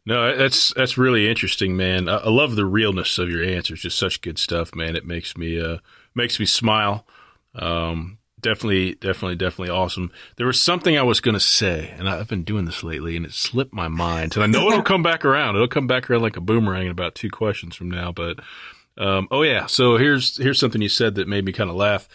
No, 0.06 0.36
that's 0.36 0.72
that's 0.74 0.96
really 0.96 1.28
interesting, 1.28 1.76
man. 1.76 2.08
I, 2.08 2.18
I, 2.18 2.28
love 2.30 2.54
the 2.54 2.64
realness 2.64 3.18
of 3.18 3.28
your 3.28 3.42
answers. 3.42 3.82
Just 3.82 3.98
such 3.98 4.20
good 4.20 4.38
stuff, 4.38 4.72
man. 4.72 4.94
It 4.94 5.04
makes 5.04 5.36
me 5.36 5.60
uh 5.60 5.78
makes 6.14 6.38
me 6.38 6.46
smile. 6.46 7.04
Um, 7.56 8.18
definitely, 8.40 8.94
definitely, 8.94 9.34
definitely 9.34 9.70
awesome. 9.70 10.12
There 10.36 10.46
was 10.46 10.62
something 10.62 10.96
I 10.96 11.02
was 11.02 11.20
to 11.20 11.40
say, 11.40 11.92
and 11.98 12.08
I've 12.08 12.28
been 12.28 12.44
doing 12.44 12.66
this 12.66 12.84
lately, 12.84 13.16
and 13.16 13.26
it 13.26 13.32
slipped 13.32 13.74
my 13.74 13.88
mind. 13.88 14.36
And 14.36 14.44
I 14.44 14.46
know 14.46 14.68
it'll 14.68 14.82
come 14.82 15.02
back 15.02 15.24
around. 15.24 15.56
It'll 15.56 15.66
come 15.66 15.88
back 15.88 16.08
around 16.08 16.22
like 16.22 16.36
a 16.36 16.40
boomerang 16.40 16.86
in 16.86 16.92
about 16.92 17.16
two 17.16 17.30
questions 17.30 17.74
from 17.74 17.90
now. 17.90 18.12
But 18.12 18.38
um, 18.96 19.26
oh 19.32 19.42
yeah, 19.42 19.66
so 19.66 19.96
here's 19.96 20.36
here's 20.36 20.60
something 20.60 20.80
you 20.80 20.88
said 20.88 21.16
that 21.16 21.26
made 21.26 21.44
me 21.44 21.52
kind 21.52 21.68
of 21.68 21.74
laugh. 21.74 22.08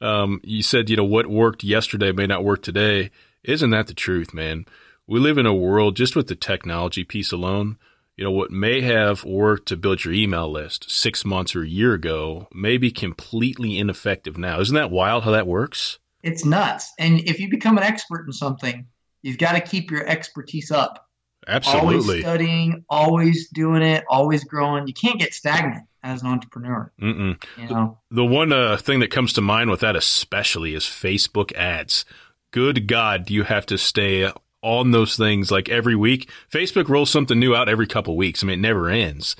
Um, 0.00 0.40
you 0.42 0.62
said, 0.62 0.88
you 0.88 0.96
know, 0.96 1.04
what 1.04 1.26
worked 1.26 1.62
yesterday 1.62 2.10
may 2.10 2.26
not 2.26 2.44
work 2.44 2.62
today. 2.62 3.10
Isn't 3.42 3.70
that 3.70 3.86
the 3.86 3.94
truth, 3.94 4.32
man? 4.32 4.64
We 5.06 5.20
live 5.20 5.38
in 5.38 5.46
a 5.46 5.54
world 5.54 5.96
just 5.96 6.16
with 6.16 6.28
the 6.28 6.34
technology 6.34 7.04
piece 7.04 7.32
alone. 7.32 7.78
You 8.16 8.24
know, 8.24 8.30
what 8.30 8.50
may 8.52 8.80
have 8.80 9.24
worked 9.24 9.66
to 9.68 9.76
build 9.76 10.04
your 10.04 10.14
email 10.14 10.50
list 10.50 10.90
six 10.90 11.24
months 11.24 11.56
or 11.56 11.62
a 11.62 11.68
year 11.68 11.94
ago 11.94 12.46
may 12.52 12.78
be 12.78 12.92
completely 12.92 13.78
ineffective 13.78 14.38
now. 14.38 14.60
Isn't 14.60 14.76
that 14.76 14.90
wild 14.90 15.24
how 15.24 15.32
that 15.32 15.48
works? 15.48 15.98
It's 16.22 16.44
nuts. 16.44 16.92
And 16.98 17.20
if 17.20 17.40
you 17.40 17.50
become 17.50 17.76
an 17.76 17.82
expert 17.82 18.24
in 18.24 18.32
something, 18.32 18.86
you've 19.22 19.38
got 19.38 19.52
to 19.52 19.60
keep 19.60 19.90
your 19.90 20.06
expertise 20.06 20.70
up. 20.70 21.08
Absolutely. 21.46 21.90
Always 21.90 22.20
studying, 22.20 22.84
always 22.88 23.48
doing 23.50 23.82
it, 23.82 24.04
always 24.08 24.44
growing. 24.44 24.86
You 24.86 24.94
can't 24.94 25.18
get 25.18 25.34
stagnant 25.34 25.86
as 26.02 26.22
an 26.22 26.28
entrepreneur. 26.28 26.92
Mm-mm. 27.02 27.42
You 27.58 27.68
know? 27.68 27.98
The 28.10 28.24
one 28.24 28.52
uh, 28.52 28.76
thing 28.76 29.00
that 29.00 29.10
comes 29.10 29.32
to 29.34 29.40
mind 29.40 29.70
with 29.70 29.80
that 29.80 29.96
especially 29.96 30.74
is 30.74 30.84
Facebook 30.84 31.52
ads. 31.54 32.04
Good 32.52 32.86
God, 32.86 33.26
do 33.26 33.34
you 33.34 33.42
have 33.42 33.66
to 33.66 33.76
stay 33.76 34.30
on 34.64 34.90
those 34.90 35.16
things 35.16 35.50
like 35.50 35.68
every 35.68 35.94
week. 35.94 36.28
Facebook 36.50 36.88
rolls 36.88 37.10
something 37.10 37.38
new 37.38 37.54
out 37.54 37.68
every 37.68 37.86
couple 37.86 38.16
weeks. 38.16 38.42
I 38.42 38.46
mean, 38.46 38.58
it 38.58 38.62
never 38.62 38.88
ends. 38.88 39.36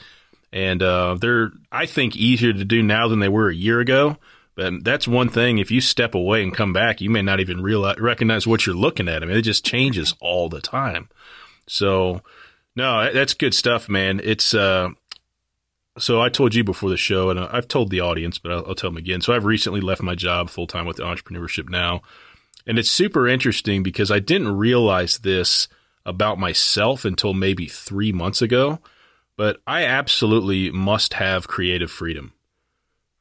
And 0.53 0.83
uh, 0.83 1.17
they're, 1.21 1.51
I 1.73 1.87
think, 1.87 2.15
easier 2.15 2.53
to 2.53 2.65
do 2.65 2.83
now 2.83 3.09
than 3.09 3.19
they 3.19 3.29
were 3.29 3.49
a 3.49 3.55
year 3.55 3.81
ago. 3.81 4.19
But 4.55 4.85
that's 4.85 5.09
one 5.09 5.29
thing. 5.29 5.59
If 5.59 5.73
you 5.73 5.81
step 5.81 6.15
away 6.15 6.43
and 6.43 6.55
come 6.55 6.73
back, 6.73 7.01
you 7.01 7.11
may 7.11 7.23
not 7.23 7.41
even 7.41 7.61
realize, 7.63 7.99
recognize 7.99 8.47
what 8.47 8.67
you're 8.67 8.77
looking 8.77 9.09
at. 9.09 9.23
I 9.23 9.27
mean, 9.27 9.37
it 9.37 9.43
just 9.43 9.65
changes 9.65 10.15
all 10.21 10.49
the 10.49 10.61
time. 10.61 11.09
So, 11.67 12.21
no, 12.77 13.13
that's 13.13 13.35
good 13.35 13.55
stuff, 13.55 13.89
man. 13.89 14.21
It's, 14.23 14.55
uh, 14.55 14.91
so 15.99 16.21
I 16.21 16.29
told 16.29 16.55
you 16.55 16.63
before 16.63 16.91
the 16.91 16.97
show, 16.97 17.31
and 17.31 17.41
I've 17.41 17.67
told 17.67 17.91
the 17.91 18.01
audience, 18.01 18.39
but 18.39 18.53
I'll, 18.53 18.65
I'll 18.69 18.75
tell 18.75 18.91
them 18.91 18.97
again. 18.97 19.23
So 19.23 19.33
I've 19.33 19.45
recently 19.45 19.81
left 19.81 20.03
my 20.03 20.15
job 20.15 20.51
full 20.51 20.67
time 20.67 20.87
with 20.87 20.99
entrepreneurship 20.99 21.69
now. 21.69 22.03
And 22.67 22.79
it's 22.79 22.91
super 22.91 23.29
interesting 23.29 23.83
because 23.83 24.11
I 24.11 24.19
didn't 24.19 24.57
realize 24.57 25.19
this 25.19 25.69
about 26.07 26.39
myself 26.39 27.05
until 27.05 27.35
maybe 27.35 27.67
three 27.67 28.13
months 28.13 28.43
ago, 28.43 28.81
but 29.37 29.61
I 29.67 29.85
absolutely 29.85 30.71
must 30.71 31.15
have 31.15 31.49
creative 31.49 31.91
freedom. 31.91 32.33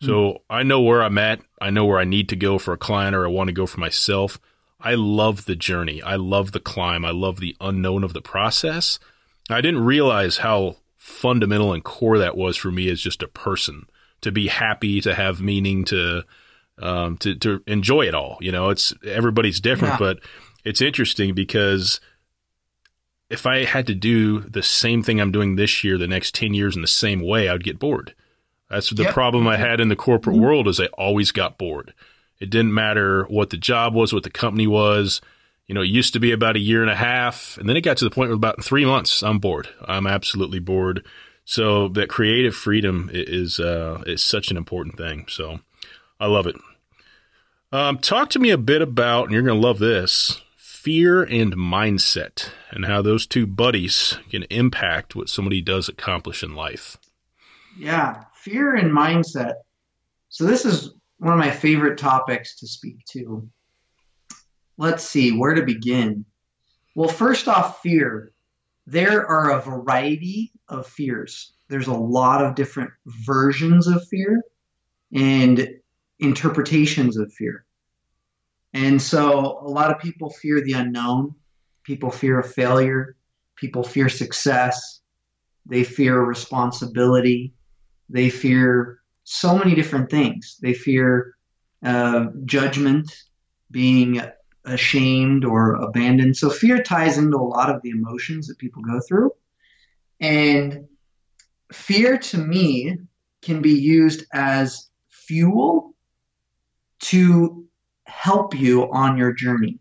So 0.01 0.11
mm. 0.11 0.39
I 0.49 0.63
know 0.63 0.81
where 0.81 1.01
I'm 1.01 1.17
at. 1.17 1.41
I 1.61 1.69
know 1.69 1.85
where 1.85 1.99
I 1.99 2.05
need 2.05 2.29
to 2.29 2.35
go 2.35 2.57
for 2.57 2.73
a 2.73 2.77
client 2.77 3.15
or 3.15 3.25
I 3.25 3.29
want 3.29 3.47
to 3.47 3.53
go 3.53 3.65
for 3.65 3.79
myself. 3.79 4.39
I 4.79 4.95
love 4.95 5.45
the 5.45 5.55
journey. 5.55 6.01
I 6.01 6.17
love 6.17 6.51
the 6.51 6.59
climb. 6.59 7.05
I 7.05 7.11
love 7.11 7.39
the 7.39 7.55
unknown 7.61 8.03
of 8.03 8.13
the 8.13 8.21
process. 8.21 8.99
I 9.49 9.61
didn't 9.61 9.85
realize 9.85 10.37
how 10.37 10.77
fundamental 10.97 11.73
and 11.73 11.83
core 11.83 12.17
that 12.17 12.37
was 12.37 12.57
for 12.57 12.71
me 12.71 12.89
as 12.89 13.01
just 13.01 13.23
a 13.23 13.27
person 13.27 13.87
to 14.21 14.31
be 14.31 14.47
happy, 14.47 15.01
to 15.01 15.13
have 15.13 15.41
meaning, 15.41 15.85
to 15.85 16.23
um, 16.79 17.17
to 17.17 17.35
to 17.35 17.61
enjoy 17.67 18.03
it 18.03 18.15
all. 18.15 18.37
You 18.41 18.51
know, 18.51 18.69
it's 18.69 18.93
everybody's 19.05 19.59
different, 19.59 19.95
yeah. 19.95 19.99
but 19.99 20.19
it's 20.63 20.81
interesting 20.81 21.33
because 21.33 21.99
if 23.29 23.45
I 23.45 23.65
had 23.65 23.87
to 23.87 23.95
do 23.95 24.41
the 24.41 24.63
same 24.63 25.03
thing 25.03 25.19
I'm 25.19 25.31
doing 25.31 25.55
this 25.55 25.83
year, 25.83 25.97
the 25.97 26.07
next 26.07 26.35
ten 26.35 26.53
years 26.53 26.75
in 26.75 26.81
the 26.81 26.87
same 26.87 27.21
way, 27.21 27.49
I'd 27.49 27.63
get 27.63 27.79
bored. 27.79 28.13
That's 28.69 28.89
the 28.89 29.03
yep. 29.03 29.13
problem 29.13 29.47
I 29.47 29.57
had 29.57 29.79
in 29.79 29.89
the 29.89 29.95
corporate 29.95 30.35
mm-hmm. 30.35 30.45
world 30.45 30.67
is 30.67 30.79
I 30.79 30.87
always 30.87 31.31
got 31.31 31.57
bored. 31.57 31.93
It 32.39 32.49
didn't 32.49 32.73
matter 32.73 33.25
what 33.25 33.51
the 33.51 33.57
job 33.57 33.93
was, 33.93 34.11
what 34.11 34.23
the 34.23 34.29
company 34.29 34.67
was. 34.67 35.21
You 35.67 35.75
know, 35.75 35.81
it 35.81 35.87
used 35.87 36.13
to 36.13 36.19
be 36.19 36.31
about 36.31 36.55
a 36.55 36.59
year 36.59 36.81
and 36.81 36.91
a 36.91 36.95
half, 36.95 37.57
and 37.57 37.69
then 37.69 37.77
it 37.77 37.81
got 37.81 37.97
to 37.97 38.05
the 38.05 38.11
point 38.11 38.29
where 38.29 38.35
about 38.35 38.63
three 38.63 38.83
months, 38.83 39.23
I'm 39.23 39.39
bored. 39.39 39.69
I'm 39.85 40.07
absolutely 40.07 40.59
bored. 40.59 41.05
So 41.45 41.87
that 41.89 42.09
creative 42.09 42.55
freedom 42.55 43.09
is 43.13 43.59
uh, 43.59 44.03
is 44.05 44.23
such 44.23 44.49
an 44.49 44.57
important 44.57 44.97
thing. 44.97 45.25
So 45.29 45.59
I 46.23 46.27
love 46.27 46.47
it. 46.47 46.55
Um, 47.73 47.97
talk 47.97 48.29
to 48.29 48.39
me 48.39 48.49
a 48.49 48.57
bit 48.57 48.81
about, 48.81 49.25
and 49.25 49.33
you're 49.33 49.41
going 49.41 49.59
to 49.59 49.67
love 49.67 49.79
this 49.79 50.41
fear 50.55 51.21
and 51.21 51.53
mindset, 51.53 52.49
and 52.71 52.85
how 52.85 53.01
those 53.01 53.27
two 53.27 53.45
buddies 53.45 54.17
can 54.29 54.43
impact 54.43 55.17
what 55.17 55.27
somebody 55.27 55.59
does 55.59 55.89
accomplish 55.89 56.41
in 56.41 56.55
life. 56.55 56.95
Yeah, 57.77 58.23
fear 58.35 58.73
and 58.73 58.89
mindset. 58.89 59.55
So, 60.29 60.45
this 60.45 60.63
is 60.63 60.93
one 61.17 61.33
of 61.33 61.39
my 61.39 61.51
favorite 61.51 61.97
topics 61.97 62.57
to 62.59 62.67
speak 62.67 63.03
to. 63.11 63.45
Let's 64.77 65.03
see 65.03 65.37
where 65.37 65.55
to 65.55 65.63
begin. 65.63 66.23
Well, 66.95 67.09
first 67.09 67.49
off, 67.49 67.81
fear. 67.81 68.31
There 68.87 69.27
are 69.27 69.51
a 69.51 69.61
variety 69.61 70.53
of 70.69 70.87
fears. 70.87 71.51
There's 71.67 71.87
a 71.87 71.93
lot 71.93 72.45
of 72.45 72.55
different 72.55 72.91
versions 73.05 73.87
of 73.87 74.07
fear. 74.07 74.41
And 75.13 75.67
interpretations 76.23 77.17
of 77.17 77.31
fear. 77.33 77.65
And 78.73 79.01
so 79.01 79.59
a 79.61 79.69
lot 79.69 79.91
of 79.91 79.99
people 79.99 80.29
fear 80.31 80.61
the 80.61 80.73
unknown. 80.73 81.35
People 81.83 82.09
fear 82.09 82.39
a 82.39 82.43
failure. 82.43 83.15
People 83.55 83.83
fear 83.83 84.09
success. 84.09 85.01
They 85.65 85.83
fear 85.83 86.19
responsibility. 86.21 87.53
They 88.09 88.29
fear 88.29 88.99
so 89.23 89.57
many 89.57 89.75
different 89.75 90.09
things. 90.09 90.57
They 90.61 90.73
fear 90.73 91.35
uh, 91.83 92.27
judgment, 92.45 93.11
being 93.69 94.21
ashamed 94.65 95.45
or 95.45 95.75
abandoned. 95.75 96.37
So 96.37 96.49
fear 96.49 96.81
ties 96.81 97.17
into 97.17 97.37
a 97.37 97.39
lot 97.39 97.69
of 97.69 97.81
the 97.81 97.89
emotions 97.89 98.47
that 98.47 98.57
people 98.57 98.81
go 98.81 98.99
through. 99.07 99.31
And 100.19 100.87
fear 101.71 102.17
to 102.17 102.37
me 102.37 102.97
can 103.41 103.61
be 103.61 103.73
used 103.73 104.25
as 104.33 104.89
fuel 105.09 105.92
to 107.03 107.65
help 108.05 108.55
you 108.55 108.91
on 108.91 109.17
your 109.17 109.33
journey. 109.33 109.79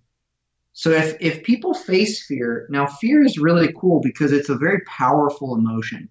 So 0.73 0.91
if, 0.91 1.17
if 1.21 1.43
people 1.43 1.75
face 1.75 2.25
fear, 2.25 2.67
now 2.71 2.87
fear 2.87 3.23
is 3.23 3.38
really 3.38 3.73
cool 3.79 4.00
because 4.00 4.33
it's 4.33 4.49
a 4.49 4.57
very 4.57 4.81
powerful 4.87 5.55
emotion. 5.55 6.09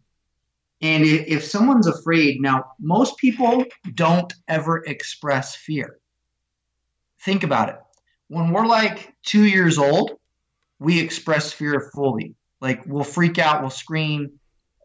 And 0.82 1.04
if, 1.04 1.28
if 1.28 1.44
someone's 1.44 1.88
afraid, 1.88 2.42
now 2.42 2.66
most 2.80 3.18
people 3.18 3.66
don't 3.96 4.32
ever 4.48 4.84
express 4.86 5.56
fear. 5.56 6.00
Think 7.22 7.44
about 7.44 7.70
it. 7.70 7.76
When 8.28 8.52
we're 8.52 8.66
like 8.66 9.14
two 9.24 9.44
years 9.44 9.78
old, 9.78 10.12
we 10.80 11.00
express 11.00 11.52
fear 11.52 11.92
fully. 11.94 12.36
Like 12.60 12.86
we'll 12.86 13.04
freak 13.04 13.40
out, 13.40 13.62
we'll 13.62 13.70
scream, 13.70 14.40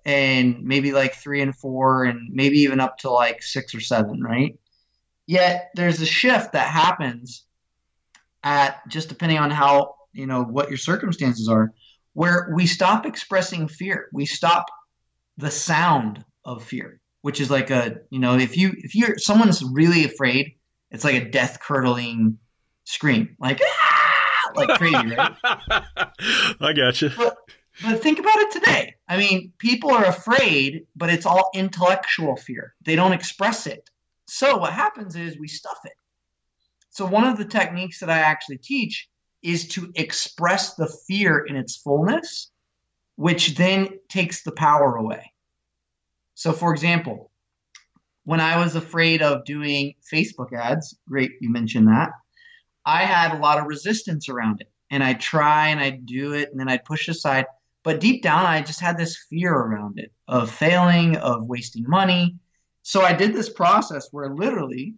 and 0.05 0.63
maybe 0.63 0.93
like 0.93 1.15
three 1.15 1.43
and 1.43 1.55
four, 1.55 2.05
and 2.05 2.31
maybe 2.33 2.61
even 2.61 2.81
up 2.81 2.99
to 2.99 3.11
like 3.11 3.43
six 3.43 3.75
or 3.75 3.81
seven, 3.81 4.23
right? 4.23 4.59
Yet 5.27 5.71
there's 5.75 6.01
a 6.01 6.07
shift 6.07 6.53
that 6.53 6.69
happens 6.69 7.45
at 8.43 8.87
just 8.89 9.09
depending 9.09 9.39
on 9.39 9.51
how, 9.51 9.97
you 10.13 10.27
know, 10.27 10.43
what 10.45 10.69
your 10.69 10.79
circumstances 10.79 11.49
are, 11.49 11.73
where 12.13 12.51
we 12.55 12.67
stop 12.67 13.07
expressing 13.07 13.69
fear. 13.69 14.09
We 14.13 14.27
stop 14.27 14.67
the 15.37 15.51
sound 15.51 16.25
of 16.45 16.63
fear, 16.63 17.01
which 17.23 17.41
is 17.41 17.51
like 17.51 17.71
a, 17.71 17.99
you 18.11 18.21
know, 18.21 18.39
if 18.39 18.57
you 18.57 18.73
if 18.79 18.95
you're 18.95 19.19
someone's 19.19 19.63
really 19.65 20.05
afraid, 20.05 20.55
it's 20.91 21.05
like 21.05 21.17
a 21.17 21.29
death 21.29 21.59
curdling 21.61 22.39
scream. 22.85 23.37
Like 23.41 23.61
ah! 23.63 24.07
like 24.55 24.79
crazy, 24.79 25.15
right? 25.15 25.37
I 26.61 26.73
got 26.75 27.03
you. 27.03 27.11
But, 27.17 27.37
but 27.83 28.03
think 28.03 28.19
about 28.19 28.39
it 28.39 28.53
today. 28.53 28.95
I 29.09 29.17
mean, 29.19 29.53
people 29.59 29.91
are 29.91 30.05
afraid, 30.05 30.87
but 30.97 31.11
it's 31.11 31.27
all 31.27 31.51
intellectual 31.55 32.37
fear. 32.37 32.75
They 32.85 32.97
don't 32.97 33.13
express 33.13 33.67
it. 33.67 33.91
So 34.27 34.57
what 34.57 34.73
happens 34.73 35.17
is 35.17 35.39
we 35.39 35.49
stuff 35.49 35.79
it. 35.85 35.93
So 36.91 37.07
one 37.07 37.25
of 37.25 37.39
the 37.39 37.45
techniques 37.45 38.01
that 38.01 38.11
I 38.11 38.19
actually 38.19 38.59
teach 38.59 39.09
is 39.43 39.69
to 39.69 39.93
express 39.95 40.75
the 40.75 40.93
fear 41.07 41.45
in 41.45 41.57
its 41.57 41.77
fullness, 41.77 42.51
which 43.17 43.55
then 43.57 43.99
takes 44.09 44.43
the 44.43 44.53
power 44.53 44.97
away. 44.97 45.33
So 46.35 46.53
for 46.53 46.73
example, 46.73 47.31
when 48.25 48.41
I 48.41 48.63
was 48.63 48.75
afraid 48.75 49.23
of 49.23 49.45
doing 49.45 49.95
Facebook 50.13 50.53
ads, 50.53 50.97
great 51.09 51.33
you 51.41 51.51
mentioned 51.51 51.89
that, 51.89 52.11
I 52.85 53.05
had 53.05 53.33
a 53.33 53.41
lot 53.41 53.59
of 53.59 53.67
resistance 53.67 54.29
around 54.29 54.61
it. 54.61 54.71
And 54.91 55.03
I'd 55.03 55.21
try 55.21 55.69
and 55.69 55.81
I'd 55.81 56.07
do 56.07 56.33
it 56.33 56.51
and 56.51 56.61
then 56.61 56.69
I'd 56.69 56.85
push 56.85 57.09
aside. 57.09 57.47
But 57.83 58.01
deep 58.01 58.23
down, 58.23 58.47
I 58.47 58.63
just 58.63 58.81
had 58.81 58.97
this 58.97 59.17
fear 59.29 59.53
around 59.53 59.99
it 59.99 60.13
of 60.29 60.51
failing, 60.51 61.17
of 61.17 61.47
wasting 61.47 61.85
money. 61.89 62.37
So 62.87 63.03
I 63.03 63.15
did 63.15 63.35
this 63.35 63.49
process 63.49 64.07
where 64.13 64.29
literally 64.29 64.95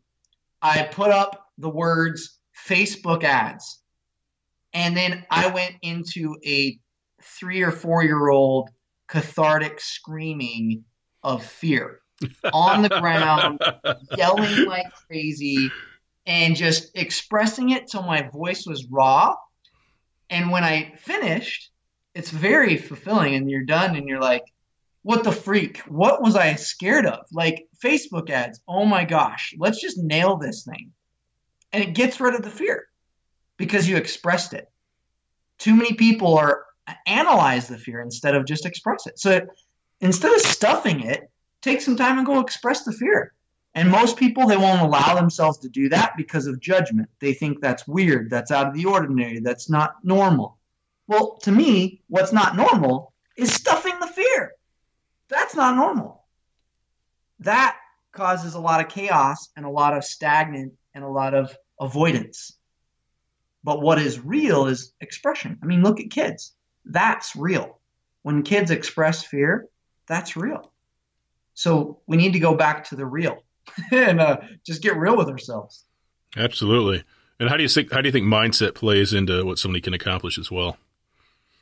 I 0.61 0.83
put 0.83 1.11
up 1.11 1.47
the 1.57 1.71
words 1.71 2.39
Facebook 2.69 3.25
ads. 3.25 3.81
And 4.75 4.95
then 4.95 5.25
I 5.31 5.49
went 5.49 5.77
into 5.81 6.37
a 6.45 6.79
three 7.23 7.63
or 7.63 7.71
four 7.71 8.05
year 8.05 8.29
old 8.29 8.69
cathartic 9.09 9.81
screaming 9.81 10.85
of 11.23 11.43
fear 11.43 12.01
on 12.53 12.83
the 12.83 12.91
ground, 12.91 13.59
yelling 14.19 14.67
like 14.67 14.93
crazy, 15.07 15.71
and 16.27 16.57
just 16.57 16.91
expressing 16.95 17.71
it 17.71 17.87
till 17.87 18.03
my 18.03 18.29
voice 18.31 18.67
was 18.67 18.87
raw. 18.91 19.35
And 20.29 20.51
when 20.51 20.63
I 20.63 20.93
finished, 20.99 21.71
it's 22.15 22.31
very 22.31 22.77
fulfilling 22.77 23.35
and 23.35 23.51
you're 23.51 23.65
done 23.65 23.97
and 23.97 24.07
you're 24.07 24.21
like, 24.21 24.45
what 25.03 25.25
the 25.25 25.33
freak? 25.33 25.79
What 25.89 26.23
was 26.23 26.37
I 26.37 26.55
scared 26.55 27.07
of? 27.07 27.27
Like 27.33 27.69
Facebook 27.83 28.31
ads. 28.31 28.61
Oh 28.67 28.85
my 28.85 29.05
gosh, 29.05 29.55
let's 29.59 29.81
just 29.81 29.99
nail 29.99 30.37
this 30.37 30.65
thing. 30.65 30.93
And 31.73 31.83
it 31.83 31.95
gets 31.95 32.21
rid 32.21 32.35
of 32.35 32.43
the 32.43 32.51
fear 32.51 32.87
because 33.57 33.89
you 33.89 33.97
expressed 33.97 34.55
it. 34.55 34.71
Too 35.59 35.75
many 35.75 35.95
people 35.95 36.39
are 36.39 36.65
uh, 36.87 36.95
analyze 37.07 37.69
the 37.69 37.79
fear 37.79 38.01
instead 38.01 38.35
of 38.35 38.47
just 38.47 38.67
express 38.67 39.07
it. 39.07 39.19
So 39.19 39.41
instead 40.01 40.33
of 40.33 40.41
stuffing 40.41 41.03
it, 41.03 41.31
take 41.63 41.81
some 41.81 41.97
time 41.97 42.19
and 42.19 42.27
go 42.27 42.41
express 42.41 42.85
the 42.85 42.93
fear. 42.93 43.33
And 43.75 43.91
most 43.91 44.17
people, 44.17 44.47
they 44.47 44.57
won't 44.57 44.81
allow 44.81 45.15
themselves 45.15 45.59
to 45.59 45.69
do 45.69 45.89
that 45.91 46.15
because 46.17 46.47
of 46.47 46.59
judgment. 46.59 47.09
They 47.21 47.35
think 47.35 47.61
that's 47.61 47.87
weird, 47.87 48.31
that's 48.31 48.51
out 48.51 48.67
of 48.67 48.75
the 48.75 48.87
ordinary, 48.87 49.41
that's 49.41 49.71
not 49.71 49.97
normal. 50.03 50.59
Well, 51.07 51.39
to 51.43 51.53
me, 51.53 52.03
what's 52.09 52.33
not 52.33 52.57
normal 52.57 53.13
is 53.37 53.53
stuffing 53.53 53.99
the 54.01 54.07
fear. 54.07 54.53
That's 55.29 55.55
not 55.55 55.77
normal. 55.77 56.25
That 57.41 57.77
causes 58.13 58.55
a 58.55 58.61
lot 58.61 58.81
of 58.81 58.89
chaos 58.89 59.49
and 59.57 59.65
a 59.65 59.71
lot 59.71 59.97
of 59.97 60.05
stagnant 60.05 60.75
and 60.95 61.05
a 61.05 61.09
lot 61.09 61.35
of 61.35 61.55
avoidance. 61.81 62.53
But 63.63 63.81
what 63.83 63.99
is 63.99 64.19
real 64.19 64.67
is 64.67 64.93
expression. 65.01 65.59
I 65.63 65.67
mean, 65.67 65.83
look 65.83 66.01
at 66.01 66.11
kids. 66.11 66.55
That's 66.85 67.37
real. 67.37 67.81
When 68.23 68.43
kids 68.43 68.71
express 68.71 69.23
fear, 69.23 69.69
that's 70.07 70.37
real. 70.37 70.73
So 71.55 72.01
we 72.07 72.17
need 72.17 72.33
to 72.33 72.39
go 72.39 72.55
back 72.55 72.85
to 72.85 72.97
the 72.97 73.07
real 73.07 73.43
and 73.93 74.21
uh, 74.21 74.39
just 74.65 74.83
get 74.83 74.97
real 74.97 75.17
with 75.17 75.29
ourselves. 75.29 75.85
Absolutely. 76.37 77.05
And 77.41 77.49
how 77.49 77.57
do 77.57 77.63
you 77.63 77.69
think 77.69 77.93
how 77.93 78.01
do 78.01 78.09
you 78.09 78.13
think 78.13 78.27
mindset 78.27 78.75
plays 78.75 79.13
into 79.13 79.45
what 79.45 79.59
somebody 79.59 79.81
can 79.81 79.95
accomplish 79.95 80.39
as 80.39 80.51
well? 80.51 80.77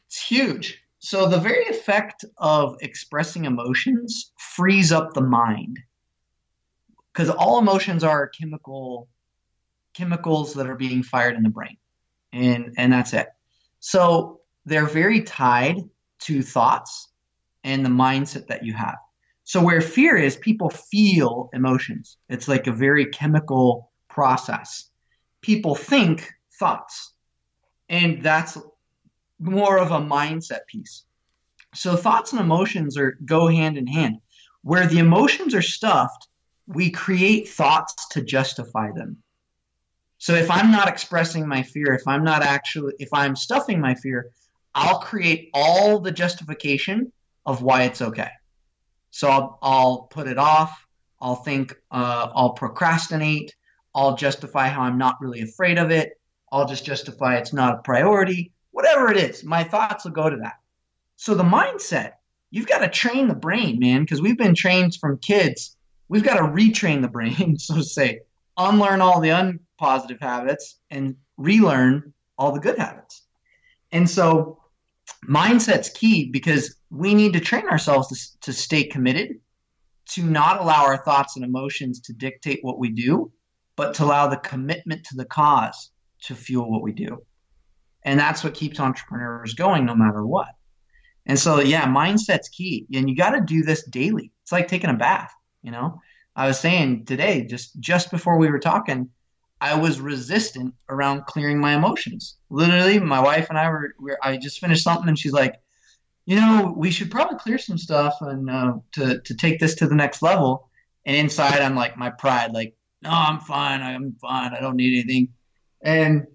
It's 0.06 0.26
huge. 0.26 0.82
So 0.98 1.28
the 1.28 1.38
very 1.38 1.66
effect 1.66 2.24
of 2.38 2.76
expressing 2.80 3.44
emotions 3.44 4.32
frees 4.54 4.92
up 4.92 5.12
the 5.12 5.20
mind. 5.20 5.78
Because 7.12 7.30
all 7.30 7.58
emotions 7.58 8.04
are 8.04 8.28
chemical 8.28 9.08
chemicals 9.94 10.52
that 10.54 10.68
are 10.68 10.76
being 10.76 11.02
fired 11.02 11.36
in 11.36 11.42
the 11.42 11.48
brain. 11.48 11.76
And 12.32 12.74
and 12.76 12.92
that's 12.92 13.12
it. 13.14 13.28
So 13.80 14.40
they're 14.64 14.86
very 14.86 15.22
tied 15.22 15.78
to 16.20 16.42
thoughts 16.42 17.08
and 17.64 17.84
the 17.84 17.90
mindset 17.90 18.46
that 18.48 18.64
you 18.64 18.74
have. 18.74 18.96
So 19.44 19.62
where 19.62 19.80
fear 19.80 20.16
is, 20.16 20.36
people 20.36 20.70
feel 20.70 21.50
emotions. 21.52 22.16
It's 22.28 22.48
like 22.48 22.66
a 22.66 22.72
very 22.72 23.06
chemical 23.06 23.92
process. 24.08 24.90
People 25.40 25.74
think 25.74 26.32
thoughts. 26.58 27.12
And 27.88 28.22
that's 28.22 28.58
more 29.38 29.78
of 29.78 29.90
a 29.90 29.98
mindset 29.98 30.66
piece. 30.66 31.04
So 31.74 31.96
thoughts 31.96 32.32
and 32.32 32.40
emotions 32.40 32.96
are 32.96 33.18
go 33.24 33.48
hand 33.48 33.76
in 33.76 33.86
hand. 33.86 34.18
Where 34.62 34.86
the 34.86 34.98
emotions 34.98 35.54
are 35.54 35.62
stuffed, 35.62 36.28
we 36.66 36.90
create 36.90 37.48
thoughts 37.48 38.08
to 38.10 38.22
justify 38.22 38.90
them. 38.92 39.18
So 40.18 40.34
if 40.34 40.50
I'm 40.50 40.70
not 40.70 40.88
expressing 40.88 41.46
my 41.46 41.62
fear, 41.62 41.92
if 41.92 42.08
I'm 42.08 42.24
not 42.24 42.42
actually 42.42 42.94
if 42.98 43.10
I'm 43.12 43.36
stuffing 43.36 43.80
my 43.80 43.94
fear, 43.94 44.30
I'll 44.74 44.98
create 44.98 45.50
all 45.54 46.00
the 46.00 46.12
justification 46.12 47.12
of 47.44 47.62
why 47.62 47.84
it's 47.84 48.02
okay. 48.02 48.30
So 49.10 49.28
I'll, 49.28 49.58
I'll 49.62 49.98
put 50.10 50.26
it 50.26 50.38
off. 50.38 50.86
I'll 51.20 51.36
think, 51.36 51.74
uh, 51.90 52.28
I'll 52.34 52.52
procrastinate. 52.52 53.54
I'll 53.94 54.16
justify 54.16 54.68
how 54.68 54.82
I'm 54.82 54.98
not 54.98 55.16
really 55.20 55.40
afraid 55.40 55.78
of 55.78 55.90
it. 55.90 56.20
I'll 56.52 56.66
just 56.66 56.84
justify 56.84 57.36
it's 57.36 57.54
not 57.54 57.78
a 57.78 57.82
priority. 57.82 58.52
Whatever 58.76 59.10
it 59.10 59.16
is, 59.16 59.42
my 59.42 59.64
thoughts 59.64 60.04
will 60.04 60.12
go 60.12 60.28
to 60.28 60.36
that. 60.36 60.60
So 61.16 61.34
the 61.34 61.42
mindset, 61.42 62.12
you've 62.50 62.66
got 62.66 62.80
to 62.80 62.88
train 62.88 63.26
the 63.26 63.34
brain, 63.34 63.78
man, 63.78 64.02
because 64.02 64.20
we've 64.20 64.36
been 64.36 64.54
trained 64.54 64.94
from 65.00 65.16
kids. 65.16 65.78
We've 66.10 66.22
got 66.22 66.36
to 66.36 66.42
retrain 66.42 67.00
the 67.00 67.08
brain, 67.08 67.56
so 67.58 67.76
to 67.76 67.82
say, 67.82 68.20
unlearn 68.58 69.00
all 69.00 69.22
the 69.22 69.30
unpositive 69.30 70.20
habits 70.20 70.78
and 70.90 71.16
relearn 71.38 72.12
all 72.36 72.52
the 72.52 72.60
good 72.60 72.76
habits. 72.76 73.22
And 73.92 74.10
so 74.10 74.58
mindset's 75.26 75.88
key 75.88 76.28
because 76.30 76.76
we 76.90 77.14
need 77.14 77.32
to 77.32 77.40
train 77.40 77.66
ourselves 77.68 78.08
to, 78.08 78.40
to 78.42 78.52
stay 78.52 78.84
committed, 78.84 79.40
to 80.10 80.22
not 80.22 80.60
allow 80.60 80.84
our 80.84 81.02
thoughts 81.02 81.36
and 81.36 81.46
emotions 81.46 82.00
to 82.00 82.12
dictate 82.12 82.58
what 82.60 82.78
we 82.78 82.90
do, 82.90 83.32
but 83.74 83.94
to 83.94 84.04
allow 84.04 84.26
the 84.26 84.36
commitment 84.36 85.02
to 85.04 85.16
the 85.16 85.24
cause 85.24 85.92
to 86.24 86.34
fuel 86.34 86.70
what 86.70 86.82
we 86.82 86.92
do. 86.92 87.25
And 88.06 88.18
that's 88.18 88.42
what 88.42 88.54
keeps 88.54 88.80
entrepreneurs 88.80 89.52
going 89.52 89.84
no 89.84 89.94
matter 89.94 90.24
what. 90.24 90.48
And 91.26 91.38
so, 91.38 91.60
yeah, 91.60 91.86
mindset's 91.86 92.48
key. 92.48 92.86
And 92.94 93.10
you 93.10 93.16
got 93.16 93.30
to 93.30 93.40
do 93.40 93.62
this 93.62 93.84
daily. 93.84 94.32
It's 94.42 94.52
like 94.52 94.68
taking 94.68 94.90
a 94.90 94.94
bath, 94.94 95.34
you 95.62 95.72
know? 95.72 96.00
I 96.36 96.46
was 96.46 96.60
saying 96.60 97.06
today, 97.06 97.44
just 97.46 97.80
just 97.80 98.10
before 98.10 98.36
we 98.38 98.50
were 98.50 98.58
talking, 98.58 99.08
I 99.60 99.74
was 99.74 100.00
resistant 100.00 100.74
around 100.90 101.24
clearing 101.24 101.58
my 101.58 101.74
emotions. 101.74 102.36
Literally, 102.50 103.00
my 103.00 103.20
wife 103.20 103.48
and 103.48 103.58
I 103.58 103.70
were, 103.70 103.94
were 103.98 104.18
I 104.22 104.36
just 104.36 104.60
finished 104.60 104.84
something, 104.84 105.08
and 105.08 105.18
she's 105.18 105.32
like, 105.32 105.54
"You 106.26 106.36
know, 106.36 106.74
we 106.76 106.90
should 106.90 107.10
probably 107.10 107.38
clear 107.38 107.56
some 107.56 107.78
stuff 107.78 108.16
and 108.20 108.50
uh, 108.50 108.74
to 108.92 109.20
to 109.22 109.34
take 109.34 109.58
this 109.58 109.74
to 109.76 109.86
the 109.86 109.94
next 109.94 110.20
level." 110.20 110.68
And 111.06 111.16
inside, 111.16 111.62
I'm 111.62 111.74
like, 111.74 111.96
my 111.96 112.10
pride, 112.10 112.52
like, 112.52 112.76
"No, 113.00 113.10
I'm 113.10 113.40
fine. 113.40 113.80
I'm 113.80 114.12
fine. 114.20 114.52
I 114.52 114.60
don't 114.60 114.76
need 114.76 114.92
anything." 114.92 115.32
And 115.82 116.26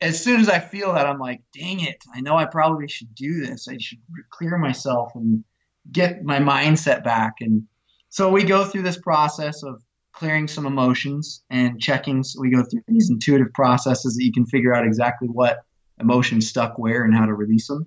as 0.00 0.22
soon 0.22 0.40
as 0.40 0.48
I 0.48 0.58
feel 0.60 0.92
that, 0.94 1.06
I'm 1.06 1.18
like, 1.18 1.42
"Dang 1.52 1.80
it! 1.80 2.02
I 2.14 2.20
know 2.20 2.36
I 2.36 2.44
probably 2.44 2.88
should 2.88 3.14
do 3.14 3.44
this. 3.44 3.68
I 3.68 3.78
should 3.78 3.98
clear 4.30 4.56
myself 4.56 5.12
and 5.14 5.44
get 5.90 6.24
my 6.24 6.38
mindset 6.38 7.04
back." 7.04 7.34
And 7.40 7.64
so 8.08 8.30
we 8.30 8.44
go 8.44 8.64
through 8.64 8.82
this 8.82 8.98
process 8.98 9.62
of 9.62 9.82
clearing 10.12 10.48
some 10.48 10.66
emotions 10.66 11.44
and 11.50 11.80
checking. 11.80 12.22
So 12.22 12.40
we 12.40 12.50
go 12.50 12.62
through 12.62 12.82
these 12.88 13.10
intuitive 13.10 13.52
processes 13.52 14.16
that 14.16 14.24
you 14.24 14.32
can 14.32 14.46
figure 14.46 14.74
out 14.74 14.84
exactly 14.84 15.28
what 15.28 15.60
emotions 16.00 16.48
stuck 16.48 16.78
where 16.78 17.04
and 17.04 17.14
how 17.14 17.26
to 17.26 17.34
release 17.34 17.68
them. 17.68 17.86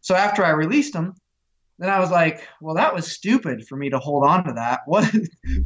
So 0.00 0.14
after 0.14 0.44
I 0.44 0.50
released 0.50 0.92
them, 0.92 1.14
then 1.78 1.90
I 1.90 2.00
was 2.00 2.10
like, 2.10 2.46
well, 2.60 2.74
that 2.74 2.94
was 2.94 3.10
stupid 3.10 3.66
for 3.66 3.76
me 3.76 3.90
to 3.90 3.98
hold 3.98 4.26
on 4.26 4.44
to 4.44 4.52
that. 4.54 4.80
What? 4.86 5.12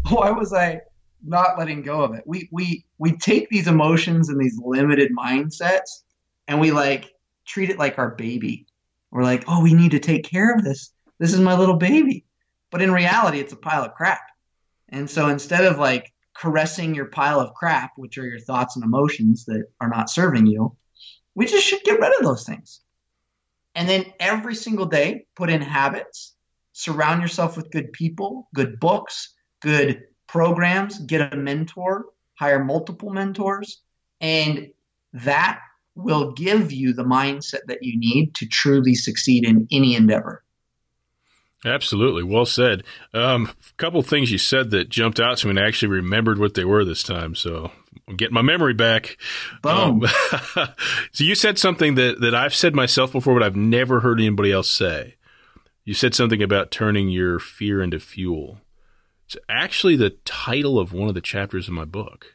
why 0.09 0.31
was 0.31 0.53
I 0.53 0.81
not 1.25 1.59
letting 1.59 1.83
go 1.83 2.03
of 2.03 2.15
it? 2.15 2.25
We 2.27 2.49
we 2.53 2.85
we 2.99 3.17
take 3.17 3.49
these 3.49 3.69
emotions 3.69 4.29
and 4.29 4.41
these 4.41 4.59
limited 4.63 5.13
mindsets, 5.17 6.03
and 6.49 6.61
we 6.61 6.71
like 6.71 7.15
treat 7.47 7.71
it 7.71 7.79
like 7.79 7.99
our 7.99 8.11
baby. 8.11 8.67
We're 9.11 9.23
like, 9.23 9.45
oh, 9.47 9.63
we 9.63 9.75
need 9.75 9.93
to 9.93 10.01
take 10.01 10.25
care 10.25 10.55
of 10.55 10.65
this. 10.65 10.93
This 11.19 11.33
is 11.33 11.41
my 11.41 11.57
little 11.57 11.77
baby. 11.77 12.25
But 12.71 12.83
in 12.83 12.93
reality, 12.93 13.39
it's 13.39 13.53
a 13.53 13.57
pile 13.57 13.85
of 13.85 13.95
crap. 13.95 14.23
And 14.89 15.09
so 15.09 15.29
instead 15.29 15.65
of 15.65 15.79
like 15.79 16.13
caressing 16.35 16.95
your 16.95 17.07
pile 17.07 17.39
of 17.39 17.55
crap, 17.55 17.93
which 17.97 18.19
are 18.19 18.27
your 18.27 18.41
thoughts 18.41 18.77
and 18.77 18.85
emotions 18.85 19.45
that 19.45 19.67
are 19.81 19.89
not 19.89 20.11
serving 20.11 20.47
you, 20.47 20.77
we 21.35 21.47
just 21.47 21.67
should 21.67 21.83
get 21.85 22.01
rid 22.01 22.17
of 22.19 22.25
those 22.25 22.45
things. 22.45 22.81
And 23.75 23.89
then 23.89 24.07
every 24.21 24.55
single 24.55 24.87
day, 24.87 25.27
put 25.37 25.51
in 25.51 25.61
habits, 25.61 26.35
surround 26.73 27.23
yourself 27.23 27.57
with 27.57 27.71
good 27.71 27.93
people, 27.93 28.49
good 28.55 28.79
books, 28.79 29.35
good 29.61 30.05
programs, 30.27 30.99
get 30.99 31.33
a 31.33 31.37
mentor, 31.37 32.07
hire 32.35 32.63
multiple 32.65 33.11
mentors. 33.11 33.81
And 34.21 34.71
that 35.13 35.61
will 35.95 36.33
give 36.33 36.73
you 36.73 36.93
the 36.93 37.05
mindset 37.05 37.67
that 37.69 37.83
you 37.83 37.99
need 37.99 38.35
to 38.37 38.47
truly 38.47 38.95
succeed 38.95 39.45
in 39.45 39.69
any 39.71 39.95
endeavor. 39.95 40.43
Absolutely. 41.65 42.23
Well 42.23 42.45
said. 42.45 42.83
Um, 43.15 43.47
a 43.47 43.73
couple 43.79 44.03
things 44.03 44.31
you 44.31 44.39
said 44.39 44.71
that 44.71 44.91
jumped 44.91 45.19
out 45.19 45.39
to 45.39 45.47
me 45.47 45.51
and 45.51 45.61
I 45.61 45.67
actually 45.67 45.89
remembered 45.89 46.39
what 46.39 46.55
they 46.55 46.65
were 46.65 46.85
this 46.85 47.03
time. 47.03 47.35
So 47.35 47.71
I'm 48.07 48.17
getting 48.17 48.35
my 48.35 48.43
memory 48.43 48.75
back. 48.75 49.17
Boom. 49.63 50.05
Um, 50.05 50.07
so 51.13 51.25
you 51.25 51.35
said 51.35 51.59
something 51.59 51.95
that, 51.95 52.21
that 52.21 52.35
I've 52.35 52.55
said 52.55 52.75
myself 52.75 53.13
before, 53.13 53.35
but 53.35 53.43
I've 53.43 53.57
never 53.57 54.01
heard 54.01 54.21
anybody 54.21 54.53
else 54.53 54.71
say. 54.71 55.17
You 55.85 55.95
said 55.95 56.15
something 56.15 56.43
about 56.43 56.71
turning 56.71 57.09
your 57.09 57.39
fear 57.39 57.83
into 57.83 57.99
fuel. 57.99 58.61
It's 59.27 59.37
actually 59.49 59.97
the 59.97 60.11
title 60.25 60.79
of 60.79 60.93
one 60.93 61.09
of 61.09 61.15
the 61.15 61.21
chapters 61.21 61.69
in 61.69 61.75
my 61.75 61.85
book. 61.85 62.35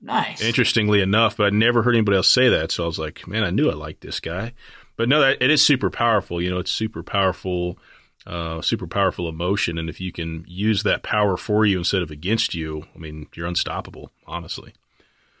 Nice. 0.00 0.42
Interestingly 0.42 1.00
enough, 1.00 1.36
but 1.36 1.46
I 1.46 1.50
never 1.50 1.82
heard 1.82 1.94
anybody 1.94 2.16
else 2.16 2.30
say 2.30 2.48
that. 2.48 2.70
So 2.70 2.84
I 2.84 2.86
was 2.86 2.98
like, 2.98 3.26
man, 3.26 3.44
I 3.44 3.50
knew 3.50 3.70
I 3.70 3.74
liked 3.74 4.02
this 4.02 4.20
guy. 4.20 4.52
But 4.96 5.08
no, 5.08 5.20
that, 5.20 5.42
it 5.42 5.50
is 5.50 5.62
super 5.62 5.90
powerful. 5.90 6.40
You 6.40 6.50
know, 6.50 6.58
it's 6.58 6.70
super 6.70 7.02
powerful, 7.02 7.78
uh, 8.26 8.62
super 8.62 8.86
powerful 8.86 9.28
emotion. 9.28 9.78
And 9.78 9.88
if 9.88 10.00
you 10.00 10.12
can 10.12 10.44
use 10.46 10.82
that 10.82 11.02
power 11.02 11.36
for 11.36 11.64
you 11.66 11.78
instead 11.78 12.02
of 12.02 12.10
against 12.10 12.54
you, 12.54 12.84
I 12.94 12.98
mean, 12.98 13.26
you're 13.34 13.46
unstoppable, 13.46 14.10
honestly. 14.26 14.74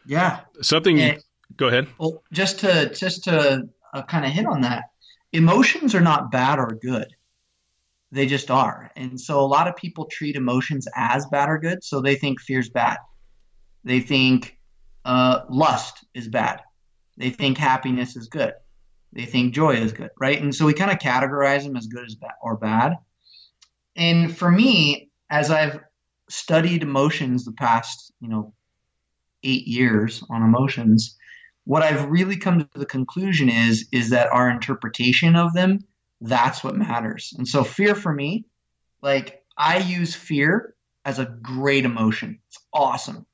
Yeah. 0.06 0.40
Something. 0.62 1.00
And, 1.00 1.22
go 1.56 1.68
ahead. 1.68 1.88
Well, 1.98 2.22
just 2.32 2.60
to 2.60 2.90
just 2.94 3.24
to 3.24 3.68
uh, 3.94 4.02
kind 4.02 4.24
of 4.24 4.30
hit 4.30 4.46
on 4.46 4.62
that, 4.62 4.84
emotions 5.32 5.94
are 5.94 6.00
not 6.00 6.30
bad 6.30 6.58
or 6.58 6.78
good. 6.80 7.15
They 8.12 8.26
just 8.26 8.50
are. 8.50 8.90
And 8.96 9.20
so 9.20 9.40
a 9.40 9.46
lot 9.46 9.68
of 9.68 9.76
people 9.76 10.06
treat 10.06 10.36
emotions 10.36 10.86
as 10.94 11.26
bad 11.26 11.48
or 11.48 11.58
good. 11.58 11.82
So 11.82 12.00
they 12.00 12.14
think 12.14 12.40
fear's 12.40 12.68
bad. 12.68 12.98
They 13.84 14.00
think 14.00 14.58
uh, 15.04 15.40
lust 15.48 16.04
is 16.14 16.28
bad. 16.28 16.62
They 17.16 17.30
think 17.30 17.58
happiness 17.58 18.16
is 18.16 18.28
good. 18.28 18.52
They 19.12 19.24
think 19.24 19.54
joy 19.54 19.76
is 19.76 19.92
good, 19.92 20.10
right? 20.20 20.40
And 20.40 20.54
so 20.54 20.66
we 20.66 20.74
kind 20.74 20.90
of 20.90 20.98
categorize 20.98 21.64
them 21.64 21.76
as 21.76 21.86
good 21.86 22.04
as 22.04 22.14
bad 22.14 22.32
or 22.42 22.56
bad. 22.56 22.96
And 23.96 24.36
for 24.36 24.50
me, 24.50 25.10
as 25.30 25.50
I've 25.50 25.80
studied 26.28 26.82
emotions 26.82 27.44
the 27.44 27.52
past, 27.52 28.12
you 28.20 28.28
know, 28.28 28.52
eight 29.42 29.66
years 29.66 30.22
on 30.28 30.42
emotions, 30.42 31.16
what 31.64 31.82
I've 31.82 32.10
really 32.10 32.36
come 32.36 32.60
to 32.60 32.78
the 32.78 32.86
conclusion 32.86 33.48
is 33.48 33.88
is 33.92 34.10
that 34.10 34.32
our 34.32 34.50
interpretation 34.50 35.34
of 35.34 35.54
them, 35.54 35.80
that's 36.20 36.64
what 36.64 36.76
matters. 36.76 37.34
And 37.36 37.46
so 37.46 37.64
fear 37.64 37.94
for 37.94 38.12
me, 38.12 38.46
like 39.02 39.44
I 39.56 39.78
use 39.78 40.14
fear 40.14 40.74
as 41.04 41.18
a 41.18 41.26
great 41.42 41.84
emotion. 41.84 42.40
It's 42.48 42.58
awesome. 42.72 43.26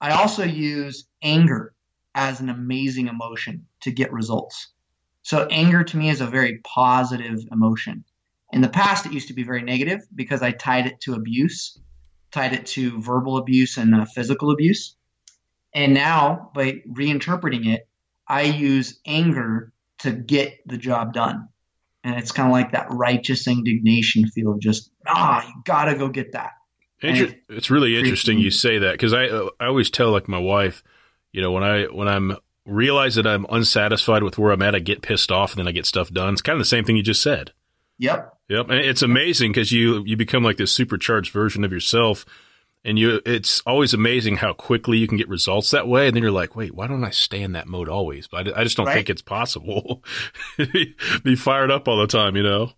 I 0.00 0.12
also 0.12 0.44
use 0.44 1.06
anger 1.22 1.74
as 2.14 2.40
an 2.40 2.48
amazing 2.48 3.08
emotion 3.08 3.66
to 3.82 3.90
get 3.90 4.12
results. 4.12 4.68
So 5.22 5.46
anger 5.50 5.84
to 5.84 5.96
me 5.96 6.08
is 6.08 6.20
a 6.20 6.26
very 6.26 6.58
positive 6.58 7.40
emotion. 7.52 8.04
In 8.52 8.62
the 8.62 8.68
past, 8.68 9.04
it 9.04 9.12
used 9.12 9.28
to 9.28 9.34
be 9.34 9.42
very 9.42 9.62
negative 9.62 10.00
because 10.14 10.42
I 10.42 10.52
tied 10.52 10.86
it 10.86 11.00
to 11.02 11.14
abuse, 11.14 11.78
tied 12.30 12.54
it 12.54 12.66
to 12.66 13.00
verbal 13.00 13.36
abuse 13.36 13.76
and 13.76 13.94
uh, 13.94 14.06
physical 14.06 14.50
abuse. 14.50 14.96
And 15.74 15.92
now, 15.92 16.50
by 16.54 16.82
reinterpreting 16.88 17.66
it, 17.66 17.86
I 18.26 18.42
use 18.42 19.00
anger 19.06 19.72
to 19.98 20.12
get 20.12 20.60
the 20.66 20.78
job 20.78 21.12
done. 21.12 21.48
And 22.04 22.16
it's 22.16 22.32
kind 22.32 22.48
of 22.48 22.52
like 22.52 22.72
that 22.72 22.86
righteous 22.90 23.46
indignation 23.48 24.28
feel 24.28 24.52
of 24.52 24.60
just, 24.60 24.90
ah, 25.06 25.46
you 25.46 25.54
gotta 25.64 25.96
go 25.96 26.08
get 26.08 26.32
that. 26.32 26.52
Inter- 27.00 27.34
it's 27.48 27.70
really 27.70 27.96
interesting 27.96 28.38
you 28.38 28.50
say 28.50 28.78
that 28.78 28.92
because 28.92 29.12
I 29.12 29.26
I 29.60 29.66
always 29.66 29.90
tell 29.90 30.10
like 30.10 30.28
my 30.28 30.38
wife, 30.38 30.82
you 31.32 31.40
know, 31.40 31.52
when 31.52 31.62
I 31.62 31.84
when 31.84 32.08
I'm 32.08 32.36
realize 32.64 33.14
that 33.14 33.26
I'm 33.26 33.46
unsatisfied 33.50 34.22
with 34.22 34.38
where 34.38 34.52
I'm 34.52 34.62
at, 34.62 34.74
I 34.74 34.80
get 34.80 35.02
pissed 35.02 35.30
off 35.30 35.52
and 35.52 35.60
then 35.60 35.68
I 35.68 35.72
get 35.72 35.86
stuff 35.86 36.10
done. 36.10 36.32
It's 36.32 36.42
kind 36.42 36.56
of 36.56 36.60
the 36.60 36.68
same 36.68 36.84
thing 36.84 36.96
you 36.96 37.02
just 37.02 37.22
said. 37.22 37.52
Yep. 37.98 38.36
Yep. 38.48 38.70
And 38.70 38.80
it's 38.80 39.02
amazing 39.02 39.52
because 39.52 39.72
you 39.72 40.04
you 40.04 40.16
become 40.16 40.42
like 40.42 40.56
this 40.56 40.72
supercharged 40.72 41.32
version 41.32 41.64
of 41.64 41.72
yourself 41.72 42.24
and 42.84 42.98
you 42.98 43.20
it's 43.26 43.60
always 43.66 43.92
amazing 43.92 44.36
how 44.36 44.52
quickly 44.52 44.98
you 44.98 45.08
can 45.08 45.18
get 45.18 45.28
results 45.28 45.70
that 45.70 45.88
way. 45.88 46.06
And 46.06 46.16
then 46.16 46.22
you're 46.22 46.32
like 46.32 46.56
wait 46.56 46.74
why 46.74 46.86
don't 46.86 47.04
i 47.04 47.10
stay 47.10 47.42
in 47.42 47.52
that 47.52 47.66
mode 47.66 47.88
always? 47.88 48.26
But 48.26 48.48
i, 48.48 48.60
I 48.60 48.64
just 48.64 48.76
don't 48.76 48.86
right. 48.86 48.94
think 48.94 49.10
it's 49.10 49.22
possible. 49.22 50.02
Be 51.24 51.36
fired 51.36 51.70
up 51.70 51.88
all 51.88 51.98
the 51.98 52.06
time 52.06 52.36
you 52.36 52.42
know? 52.42 52.72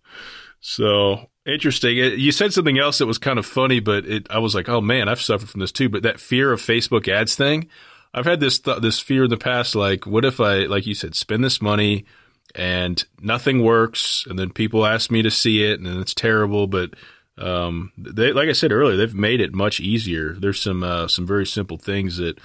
So 0.59 1.29
interesting. 1.45 1.97
You 1.97 2.31
said 2.31 2.53
something 2.53 2.77
else 2.77 2.99
that 2.99 3.07
was 3.07 3.17
kind 3.17 3.39
of 3.39 3.45
funny 3.45 3.79
but 3.79 4.05
it, 4.05 4.27
i 4.29 4.39
was 4.39 4.55
like 4.55 4.69
oh 4.69 4.81
man 4.81 5.07
i've 5.07 5.21
suffered 5.21 5.49
from 5.49 5.61
this 5.61 5.71
too. 5.71 5.89
But 5.89 6.03
that 6.03 6.19
fear 6.19 6.51
of 6.51 6.61
facebook 6.61 7.07
ads 7.07 7.35
thing 7.35 7.69
i've 8.13 8.25
had 8.25 8.39
this 8.39 8.59
th- 8.59 8.81
this 8.81 8.99
fear 8.99 9.25
in 9.25 9.29
the 9.29 9.37
past 9.37 9.75
like 9.75 10.05
what 10.05 10.25
if 10.25 10.39
i 10.39 10.65
like 10.65 10.85
you 10.85 10.93
said 10.95 11.15
spend 11.15 11.43
this 11.43 11.61
money 11.61 12.05
and 12.55 13.05
nothing 13.21 13.63
works 13.63 14.25
and 14.29 14.37
then 14.37 14.51
people 14.51 14.85
ask 14.85 15.09
me 15.11 15.21
to 15.21 15.31
see 15.31 15.63
it 15.63 15.79
and 15.79 15.87
it's 16.01 16.13
terrible 16.13 16.67
but 16.67 16.91
um, 17.41 17.91
they, 17.97 18.31
like 18.31 18.49
I 18.49 18.53
said 18.53 18.71
earlier, 18.71 18.95
they've 18.95 19.13
made 19.13 19.41
it 19.41 19.53
much 19.53 19.79
easier. 19.79 20.33
There's 20.33 20.61
some 20.61 20.83
uh, 20.83 21.07
some 21.07 21.25
very 21.25 21.45
simple 21.45 21.77
things 21.77 22.17
that 22.17 22.39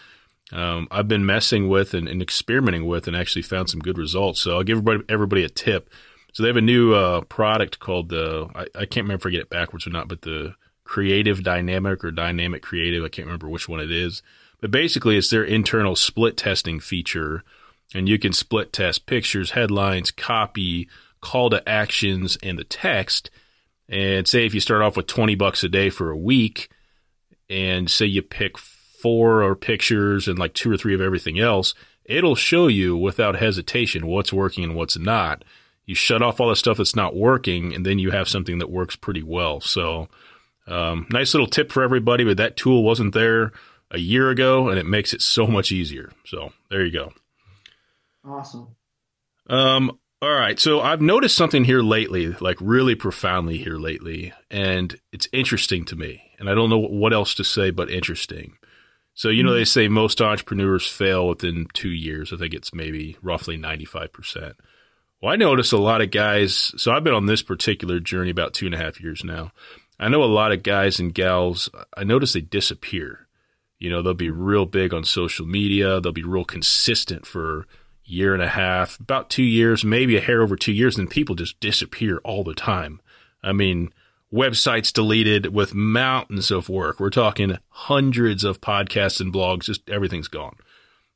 um, 0.53 0.89
I've 0.91 1.09
been 1.09 1.27
messing 1.27 1.69
with 1.69 1.93
and, 1.93 2.09
and, 2.09 2.23
experimenting 2.23 2.87
with, 2.87 3.07
and 3.07 3.17
actually 3.17 3.43
found 3.43 3.69
some 3.69 3.81
good 3.81 3.99
results. 3.99 4.41
So 4.41 4.55
I'll 4.55 4.63
give 4.63 4.79
everybody, 4.79 5.05
everybody 5.09 5.45
a 5.45 5.49
tip. 5.49 5.91
So 6.33 6.43
they 6.43 6.49
have 6.49 6.57
a 6.57 6.63
new 6.63 6.95
uh, 6.95 7.23
product 7.23 7.79
called 7.81 8.11
the 8.11 8.49
I, 8.55 8.63
I, 8.75 8.87
can't 8.87 9.05
remember 9.05 9.23
if 9.23 9.27
I 9.27 9.31
get 9.31 9.43
it 9.43 9.51
backwards 9.51 9.87
or 9.87 9.91
not, 9.91 10.09
but 10.09 10.23
the 10.23 10.55
Creative 10.85 11.43
Dynamic 11.43 12.05
or 12.05 12.11
Dynamic 12.11 12.63
Creative. 12.63 13.05
I 13.05 13.09
can't 13.09 13.27
remember 13.27 13.49
which 13.49 13.69
one 13.69 13.81
it 13.81 13.91
is, 13.91 14.23
but 14.61 14.71
basically 14.71 15.17
it's 15.17 15.31
their 15.31 15.45
internal 15.45 15.97
split 15.97 16.37
testing 16.37 16.79
feature, 16.79 17.43
and 17.95 18.09
you 18.09 18.19
can 18.19 18.33
split 18.33 18.73
test 18.73 19.07
pictures, 19.07 19.53
headlines, 19.53 20.11
copy, 20.11 20.89
call 21.21 21.51
to 21.51 21.69
actions, 21.69 22.39
and 22.43 22.59
the 22.59 22.65
text 22.65 23.31
and 23.89 24.27
say 24.27 24.45
if 24.47 24.55
you 24.55 24.61
start 24.61 24.83
off 24.83 24.97
with 24.97 25.07
20 25.07 25.35
bucks 25.35 25.63
a 25.65 25.69
day 25.69 25.91
for 25.91 26.11
a 26.11 26.17
week, 26.17 26.69
and 27.49 27.91
say 27.91 28.07
you 28.07 28.23
pick 28.23 28.59
four 28.59 29.43
or 29.43 29.55
pictures 29.55 30.27
and 30.27 30.39
like 30.39 30.55
two 30.55 30.71
or 30.71 30.77
three 30.77 30.95
of 30.95 31.01
everything 31.01 31.39
else, 31.39 31.75
it'll 32.05 32.35
show 32.35 32.67
you 32.67 32.97
without 32.97 33.37
hesitation 33.37 34.07
what's 34.07 34.33
working 34.33 34.65
and 34.65 34.75
what's 34.75 34.99
not. 34.99 35.45
You 35.85 35.95
shut 35.95 36.23
off 36.23 36.41
all 36.41 36.49
the 36.49 36.57
stuff 36.57 36.79
that's 36.79 36.97
not 36.97 37.15
working, 37.15 37.73
and 37.73 37.87
then 37.87 38.01
you 38.01 38.11
have 38.11 38.29
something 38.29 38.59
that 38.59 38.71
works 38.71 38.97
pretty 38.97 39.23
well. 39.23 39.61
So, 39.61 40.09
um, 40.67 41.07
nice 41.13 41.33
little 41.33 41.47
tip 41.47 41.71
for 41.71 41.85
everybody, 41.85 42.25
but 42.25 42.39
that 42.39 42.57
tool 42.57 42.83
wasn't 42.83 43.15
there 43.15 43.53
a 43.93 43.99
year 43.99 44.31
ago, 44.31 44.69
and 44.69 44.81
it 44.81 44.87
makes 44.87 45.15
it 45.15 45.23
so 45.23 45.47
much 45.47 45.71
easier. 45.71 46.11
So, 46.25 46.53
there 46.71 46.85
you 46.85 46.91
go. 46.91 47.13
Awesome. 48.25 48.75
Um, 49.49 50.01
all 50.23 50.35
right. 50.35 50.59
So 50.59 50.81
I've 50.81 51.01
noticed 51.01 51.37
something 51.37 51.65
here 51.65 51.83
lately, 51.83 52.29
like 52.41 52.57
really 52.61 52.95
profoundly 52.95 53.59
here 53.59 53.77
lately, 53.77 54.33
and 54.51 54.99
it's 55.13 55.29
interesting 55.33 55.85
to 55.87 55.97
me. 55.97 56.23
And 56.39 56.49
I 56.49 56.55
don't 56.55 56.71
know 56.71 56.79
what 56.79 57.13
else 57.13 57.35
to 57.35 57.45
say 57.45 57.71
but 57.71 57.91
interesting. 57.91 58.57
So, 59.15 59.31
you 59.31 59.43
know, 59.43 59.51
mm-hmm. 59.51 59.59
they 59.59 59.65
say 59.65 59.89
most 59.89 60.21
entrepreneurs 60.21 60.87
fail 60.87 61.27
within 61.27 61.67
two 61.73 61.91
years. 61.91 62.33
I 62.33 62.37
think 62.37 62.53
it's 62.53 62.75
maybe 62.75 63.17
roughly 63.23 63.57
95%. 63.57 64.55
Well, 65.23 65.33
I 65.33 65.37
notice 65.37 65.73
a 65.73 65.79
lot 65.79 66.03
of 66.03 66.11
guys. 66.11 66.75
So 66.77 66.93
I've 66.93 67.05
been 67.05 67.15
on 67.15 67.25
this 67.25 67.43
particular 67.43 67.99
journey 67.99 68.31
about 68.31 68.53
two 68.53 68.67
and 68.67 68.75
a 68.75 68.79
half 68.79 69.01
years 69.01 69.25
now. 69.25 69.53
I 69.99 70.09
know 70.09 70.23
a 70.23 70.27
lot 70.27 70.53
of 70.53 70.63
guys 70.63 71.01
and 71.01 71.15
gals, 71.15 71.71
I 71.97 72.05
notice 72.05 72.35
they 72.35 72.43
disappear. 72.43 73.27
You 73.79 73.89
know, 73.89 74.03
they'll 74.03 74.15
be 74.15 74.31
real 74.31 74.67
big 74.67 74.93
on 74.93 75.05
social 75.05 75.47
media, 75.47 76.01
they'll 76.01 76.13
be 76.13 76.23
real 76.23 76.45
consistent 76.45 77.27
for 77.27 77.67
year 78.07 78.33
and 78.35 78.43
a 78.43 78.49
half, 78.49 78.99
about 79.01 79.31
two 79.31 79.43
years, 79.43 79.85
maybe 79.85 80.17
a 80.17 80.21
hair 80.21 80.43
over 80.43 80.57
two 80.57 80.73
years, 80.73 80.97
and 80.97 81.11
people 81.11 81.35
just 81.35 81.59
disappear 81.61 82.19
all 82.19 82.45
the 82.45 82.55
time. 82.55 83.01
I 83.43 83.53
mean, 83.53 83.93
websites 84.33 84.93
deleted 84.93 85.53
with 85.55 85.75
mountains 85.75 86.51
of 86.51 86.69
work. 86.69 87.01
We're 87.01 87.11
talking 87.11 87.59
hundreds 87.69 88.45
of 88.45 88.61
podcasts 88.61 89.21
and 89.21 89.33
blogs, 89.33 89.65
just 89.65 89.89
everything's 89.89 90.29
gone. 90.29 90.57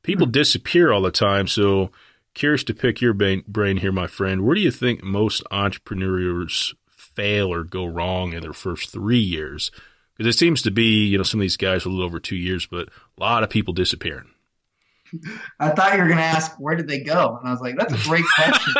People 0.02 0.26
hmm. 0.26 0.32
disappear 0.32 0.92
all 0.92 1.02
the 1.02 1.10
time. 1.10 1.46
So, 1.46 1.90
curious 2.34 2.64
to 2.64 2.74
pick 2.74 3.00
your 3.00 3.12
brain 3.14 3.76
here, 3.78 3.92
my 3.92 4.06
friend. 4.06 4.42
Where 4.42 4.54
do 4.54 4.60
you 4.60 4.70
think 4.70 5.02
most 5.02 5.42
entrepreneurs 5.50 6.74
fail 6.88 7.52
or 7.52 7.64
go 7.64 7.84
wrong 7.84 8.32
in 8.32 8.42
their 8.42 8.52
first 8.52 8.90
three 8.90 9.18
years? 9.18 9.70
Because 10.16 10.34
it 10.34 10.38
seems 10.38 10.62
to 10.62 10.70
be, 10.70 11.06
you 11.06 11.18
know, 11.18 11.24
some 11.24 11.40
of 11.40 11.42
these 11.42 11.56
guys 11.56 11.84
a 11.84 11.88
little 11.88 12.04
over 12.04 12.20
two 12.20 12.36
years, 12.36 12.66
but 12.66 12.88
a 12.88 13.20
lot 13.20 13.42
of 13.42 13.50
people 13.50 13.74
disappearing. 13.74 14.29
I 15.58 15.70
thought 15.70 15.94
you 15.94 15.98
were 16.00 16.06
going 16.06 16.18
to 16.18 16.24
ask 16.24 16.52
where 16.58 16.76
did 16.76 16.88
they 16.88 17.00
go, 17.00 17.36
and 17.38 17.48
I 17.48 17.52
was 17.52 17.60
like, 17.60 17.76
"That's 17.78 17.92
a 17.92 18.08
great 18.08 18.24
question." 18.34 18.74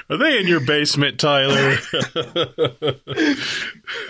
Are 0.10 0.16
they 0.16 0.38
in 0.38 0.46
your 0.46 0.60
basement, 0.60 1.18
Tyler? 1.18 1.76
I 1.92 2.94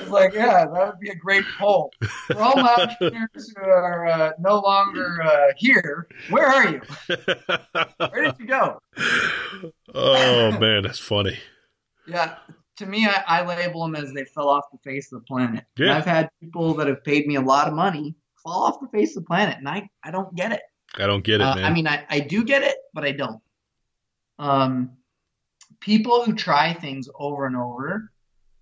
was 0.00 0.08
like, 0.10 0.34
"Yeah, 0.34 0.66
that 0.66 0.86
would 0.86 1.00
be 1.00 1.10
a 1.10 1.16
great 1.16 1.44
poll." 1.58 1.92
For 2.26 2.38
all 2.38 2.56
my 2.56 2.74
entrepreneurs 2.78 3.52
who 3.56 3.62
are 3.62 4.06
uh, 4.06 4.32
no 4.38 4.60
longer 4.60 5.22
uh, 5.22 5.52
here, 5.56 6.08
where 6.30 6.46
are 6.46 6.68
you? 6.68 6.80
Where 7.96 8.24
did 8.24 8.34
you 8.38 8.46
go? 8.46 8.80
Oh 9.94 10.58
man, 10.58 10.82
that's 10.82 10.98
funny. 10.98 11.38
Yeah, 12.06 12.36
to 12.78 12.86
me, 12.86 13.06
I, 13.06 13.22
I, 13.26 13.46
label 13.46 13.82
them 13.82 13.94
as 13.94 14.12
they 14.12 14.24
fell 14.24 14.48
off 14.48 14.64
the 14.72 14.78
face 14.78 15.12
of 15.12 15.20
the 15.20 15.24
planet. 15.26 15.64
Yeah. 15.76 15.96
I've 15.96 16.06
had 16.06 16.30
people 16.40 16.74
that 16.74 16.86
have 16.86 17.04
paid 17.04 17.26
me 17.26 17.34
a 17.34 17.40
lot 17.40 17.68
of 17.68 17.74
money 17.74 18.14
fall 18.42 18.64
off 18.64 18.80
the 18.80 18.88
face 18.88 19.16
of 19.16 19.22
the 19.24 19.26
planet, 19.26 19.58
and 19.58 19.68
I, 19.68 19.88
I 20.02 20.10
don't 20.10 20.34
get 20.34 20.52
it. 20.52 20.60
I 20.96 21.06
don't 21.06 21.24
get 21.24 21.40
it, 21.40 21.44
Uh, 21.44 21.54
man. 21.56 21.64
I 21.64 21.70
mean, 21.70 21.86
I, 21.86 22.04
I 22.08 22.20
do 22.20 22.44
get 22.44 22.62
it, 22.62 22.76
but 22.94 23.04
I 23.04 23.12
don't. 23.12 23.40
Um, 24.38 24.90
people 25.80 26.24
who 26.24 26.34
try 26.34 26.72
things 26.72 27.08
over 27.18 27.46
and 27.46 27.56
over 27.56 28.10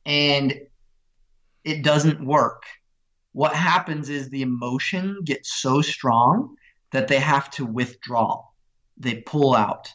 and 0.04 0.54
it 1.64 1.82
doesn't 1.82 2.24
work, 2.24 2.62
what 3.32 3.54
happens 3.54 4.08
is 4.08 4.28
the 4.28 4.42
emotion 4.42 5.18
gets 5.24 5.52
so 5.60 5.82
strong 5.82 6.56
that 6.92 7.08
they 7.08 7.18
have 7.18 7.50
to 7.52 7.66
withdraw. 7.66 8.42
They 8.96 9.16
pull 9.16 9.54
out, 9.54 9.92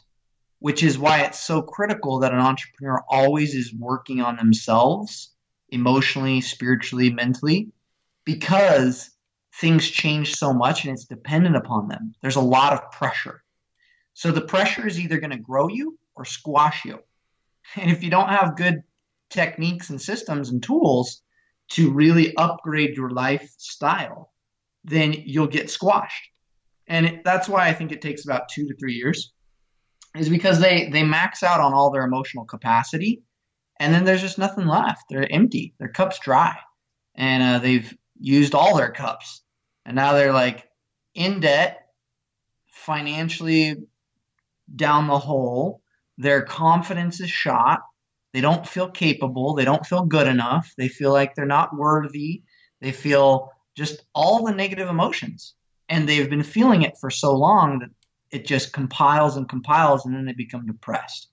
which 0.60 0.82
is 0.82 0.98
why 0.98 1.22
it's 1.22 1.40
so 1.40 1.62
critical 1.62 2.20
that 2.20 2.32
an 2.32 2.38
entrepreneur 2.38 3.02
always 3.08 3.54
is 3.54 3.74
working 3.74 4.20
on 4.20 4.36
themselves 4.36 5.30
emotionally, 5.70 6.40
spiritually, 6.40 7.10
mentally, 7.10 7.72
because 8.24 9.10
things 9.56 9.88
change 9.88 10.34
so 10.34 10.52
much 10.52 10.84
and 10.84 10.92
it's 10.92 11.04
dependent 11.04 11.56
upon 11.56 11.88
them. 11.88 12.14
There's 12.22 12.36
a 12.36 12.40
lot 12.40 12.72
of 12.72 12.90
pressure. 12.90 13.42
So 14.14 14.30
the 14.30 14.40
pressure 14.40 14.86
is 14.86 14.98
either 14.98 15.18
going 15.18 15.30
to 15.30 15.38
grow 15.38 15.68
you 15.68 15.98
or 16.14 16.24
squash 16.24 16.84
you. 16.84 16.98
And 17.76 17.90
if 17.90 18.02
you 18.02 18.10
don't 18.10 18.28
have 18.28 18.56
good 18.56 18.82
techniques 19.30 19.90
and 19.90 20.00
systems 20.00 20.50
and 20.50 20.62
tools 20.62 21.22
to 21.70 21.92
really 21.92 22.36
upgrade 22.36 22.96
your 22.96 23.10
lifestyle, 23.10 24.32
then 24.84 25.14
you'll 25.24 25.46
get 25.46 25.70
squashed. 25.70 26.28
And 26.88 27.06
it, 27.06 27.24
that's 27.24 27.48
why 27.48 27.68
I 27.68 27.72
think 27.72 27.92
it 27.92 28.02
takes 28.02 28.24
about 28.24 28.48
two 28.48 28.66
to 28.66 28.76
three 28.76 28.94
years, 28.94 29.32
is 30.16 30.28
because 30.28 30.60
they, 30.60 30.90
they 30.90 31.04
max 31.04 31.42
out 31.42 31.60
on 31.60 31.72
all 31.72 31.90
their 31.90 32.04
emotional 32.04 32.44
capacity 32.44 33.22
and 33.82 33.92
then 33.92 34.04
there's 34.04 34.20
just 34.20 34.38
nothing 34.38 34.68
left. 34.68 35.06
They're 35.10 35.30
empty, 35.32 35.74
their 35.80 35.88
cup's 35.88 36.20
dry, 36.20 36.56
and 37.16 37.42
uh, 37.42 37.58
they've 37.58 37.92
used 38.18 38.54
all 38.54 38.76
their 38.76 38.90
cups. 38.90 39.42
And 39.84 39.96
now 39.96 40.12
they're 40.12 40.32
like 40.32 40.68
in 41.14 41.40
debt, 41.40 41.86
financially 42.66 43.76
down 44.74 45.06
the 45.06 45.18
hole. 45.18 45.82
Their 46.18 46.42
confidence 46.42 47.20
is 47.20 47.30
shot. 47.30 47.80
They 48.32 48.40
don't 48.40 48.66
feel 48.66 48.90
capable. 48.90 49.54
They 49.54 49.64
don't 49.64 49.86
feel 49.86 50.04
good 50.04 50.26
enough. 50.26 50.72
They 50.76 50.88
feel 50.88 51.12
like 51.12 51.34
they're 51.34 51.44
not 51.46 51.76
worthy. 51.76 52.42
They 52.80 52.92
feel 52.92 53.50
just 53.76 54.04
all 54.14 54.44
the 54.44 54.54
negative 54.54 54.88
emotions. 54.88 55.54
And 55.88 56.08
they've 56.08 56.30
been 56.30 56.42
feeling 56.42 56.82
it 56.82 56.96
for 57.00 57.10
so 57.10 57.34
long 57.34 57.80
that 57.80 57.90
it 58.30 58.46
just 58.46 58.72
compiles 58.72 59.36
and 59.36 59.48
compiles, 59.48 60.06
and 60.06 60.14
then 60.14 60.24
they 60.24 60.32
become 60.32 60.66
depressed. 60.66 61.28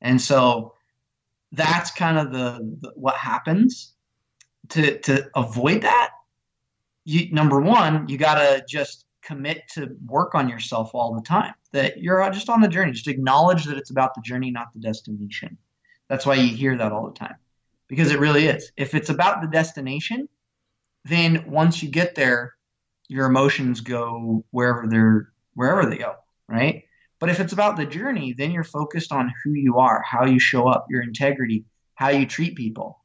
And 0.00 0.20
so 0.20 0.74
that's 1.52 1.90
kind 1.90 2.18
of 2.18 2.32
the, 2.32 2.76
the 2.80 2.92
what 2.94 3.16
happens 3.16 3.94
to 4.70 4.98
to 5.00 5.30
avoid 5.34 5.82
that 5.82 6.10
you 7.04 7.32
number 7.32 7.60
one 7.60 8.08
you 8.08 8.16
got 8.18 8.36
to 8.36 8.64
just 8.68 9.06
commit 9.22 9.68
to 9.68 9.96
work 10.06 10.34
on 10.34 10.48
yourself 10.48 10.90
all 10.94 11.14
the 11.14 11.22
time 11.22 11.54
that 11.72 11.98
you're 11.98 12.28
just 12.30 12.48
on 12.48 12.60
the 12.60 12.68
journey. 12.68 12.90
Just 12.90 13.06
acknowledge 13.06 13.64
that 13.66 13.76
it's 13.76 13.90
about 13.90 14.14
the 14.14 14.22
journey 14.22 14.50
not 14.50 14.72
the 14.74 14.80
destination. 14.80 15.56
That's 16.08 16.26
why 16.26 16.34
you 16.34 16.54
hear 16.54 16.76
that 16.76 16.90
all 16.90 17.06
the 17.06 17.14
time. 17.14 17.36
Because 17.86 18.10
it 18.10 18.18
really 18.18 18.46
is. 18.46 18.72
If 18.76 18.94
it's 18.94 19.10
about 19.10 19.42
the 19.42 19.48
destination 19.48 20.28
then 21.04 21.44
once 21.50 21.82
you 21.82 21.88
get 21.88 22.14
there 22.14 22.54
your 23.08 23.26
emotions 23.26 23.80
go 23.80 24.44
wherever 24.50 24.86
they're 24.86 25.32
wherever 25.54 25.88
they 25.88 25.98
go 25.98 26.14
right? 26.50 26.84
But 27.18 27.28
if 27.28 27.40
it's 27.40 27.52
about 27.52 27.76
the 27.76 27.86
journey, 27.86 28.32
then 28.32 28.50
you're 28.50 28.64
focused 28.64 29.12
on 29.12 29.32
who 29.42 29.52
you 29.52 29.78
are, 29.78 30.02
how 30.02 30.24
you 30.24 30.40
show 30.40 30.68
up, 30.68 30.86
your 30.90 31.02
integrity, 31.02 31.64
how 31.94 32.08
you 32.08 32.26
treat 32.26 32.56
people. 32.56 32.99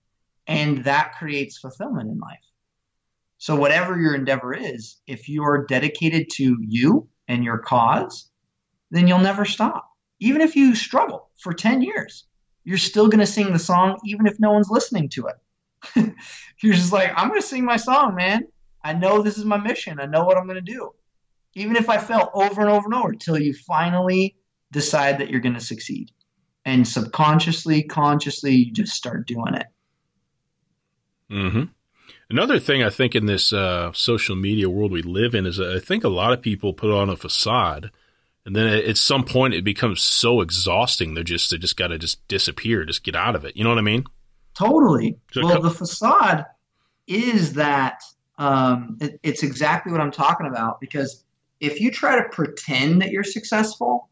And 0.48 0.84
that 0.84 1.16
creates 1.18 1.58
fulfillment 1.58 2.10
in 2.10 2.20
life. 2.20 2.40
So, 3.38 3.56
whatever 3.56 4.00
your 4.00 4.16
endeavor 4.16 4.54
is, 4.54 4.98
if 5.08 5.28
you're 5.28 5.66
dedicated 5.66 6.30
to 6.36 6.58
you 6.62 7.08
and 7.28 7.44
your 7.44 7.58
cause, 7.58 8.30
then 8.92 9.08
you'll 9.08 9.20
never 9.20 9.46
stop. 9.46 9.90
Even 10.20 10.42
if 10.42 10.56
you 10.56 10.76
struggle 10.76 11.30
for 11.38 11.54
10 11.54 11.82
years, 11.82 12.26
you're 12.64 12.78
still 12.78 13.08
going 13.08 13.20
to 13.20 13.26
sing 13.26 13.52
the 13.52 13.60
song, 13.60 14.00
even 14.06 14.28
if 14.28 14.40
no 14.40 14.52
one's 14.52 14.70
listening 14.70 15.10
to 15.10 15.28
it. 15.28 16.14
you're 16.62 16.74
just 16.74 16.94
like, 16.94 17.12
I'm 17.16 17.28
going 17.28 17.42
to 17.42 17.46
sing 17.46 17.66
my 17.66 17.78
song, 17.78 18.16
man. 18.16 18.44
I 18.84 18.94
know 18.94 19.22
this 19.22 19.38
is 19.38 19.46
my 19.46 19.58
mission. 19.58 20.00
I 20.00 20.06
know 20.06 20.24
what 20.24 20.38
I'm 20.38 20.48
going 20.48 20.64
to 20.64 20.74
do 20.74 20.92
even 21.56 21.76
if 21.76 21.90
I 21.90 21.98
fail 21.98 22.30
over 22.34 22.62
and 22.62 22.70
over 22.70 22.86
and 22.86 22.94
over 22.94 23.14
till 23.14 23.40
you 23.40 23.54
finally 23.54 24.36
decide 24.72 25.18
that 25.18 25.30
you're 25.30 25.40
going 25.40 25.56
to 25.56 25.62
succeed. 25.62 26.12
And 26.66 26.88
subconsciously, 26.88 27.84
consciously, 27.84 28.54
you 28.56 28.74
just 28.74 28.94
start 28.94 29.28
doing 29.28 29.54
it. 29.54 29.68
Hmm 31.30 31.64
Another 32.30 32.60
thing 32.60 32.82
I 32.82 32.90
think 32.90 33.14
in 33.14 33.28
this 33.28 33.54
uh, 33.54 33.92
social 33.94 34.36
media 34.36 34.70
world 34.70 34.92
we 34.92 35.04
live 35.04 35.36
in 35.36 35.46
is 35.46 35.60
I 35.60 35.80
think 35.80 36.04
a 36.04 36.10
lot 36.10 36.34
of 36.34 36.42
people 36.42 36.74
put 36.74 36.92
on 36.92 37.10
a 37.10 37.16
facade, 37.16 37.92
and 38.46 38.56
then 38.56 38.68
at 38.68 38.98
some 38.98 39.24
point 39.24 39.54
it 39.54 39.64
becomes 39.64 40.02
so 40.02 40.42
exhausting 40.42 41.14
they're 41.14 41.24
just 41.24 41.52
they 41.52 41.58
just 41.58 41.78
got 41.78 41.88
to 41.88 42.00
just 42.00 42.28
disappear, 42.28 42.84
just 42.84 43.04
get 43.04 43.16
out 43.16 43.36
of 43.36 43.46
it. 43.46 43.56
You 43.56 43.64
know 43.64 43.70
what 43.70 43.78
I 43.78 43.84
mean? 43.84 44.06
Totally. 44.58 45.18
So 45.32 45.44
well, 45.44 45.58
co- 45.58 45.62
the 45.62 45.70
facade 45.70 46.46
is 47.08 47.54
that 47.54 48.02
um, 48.40 48.98
it, 49.00 49.20
it's 49.22 49.44
exactly 49.44 49.92
what 49.92 50.02
I'm 50.02 50.12
talking 50.12 50.48
about 50.48 50.80
because 50.80 51.24
if 51.60 51.80
you 51.80 51.92
try 51.92 52.16
to 52.16 52.30
pretend 52.30 53.02
that 53.02 53.12
you're 53.12 53.24
successful 53.24 54.10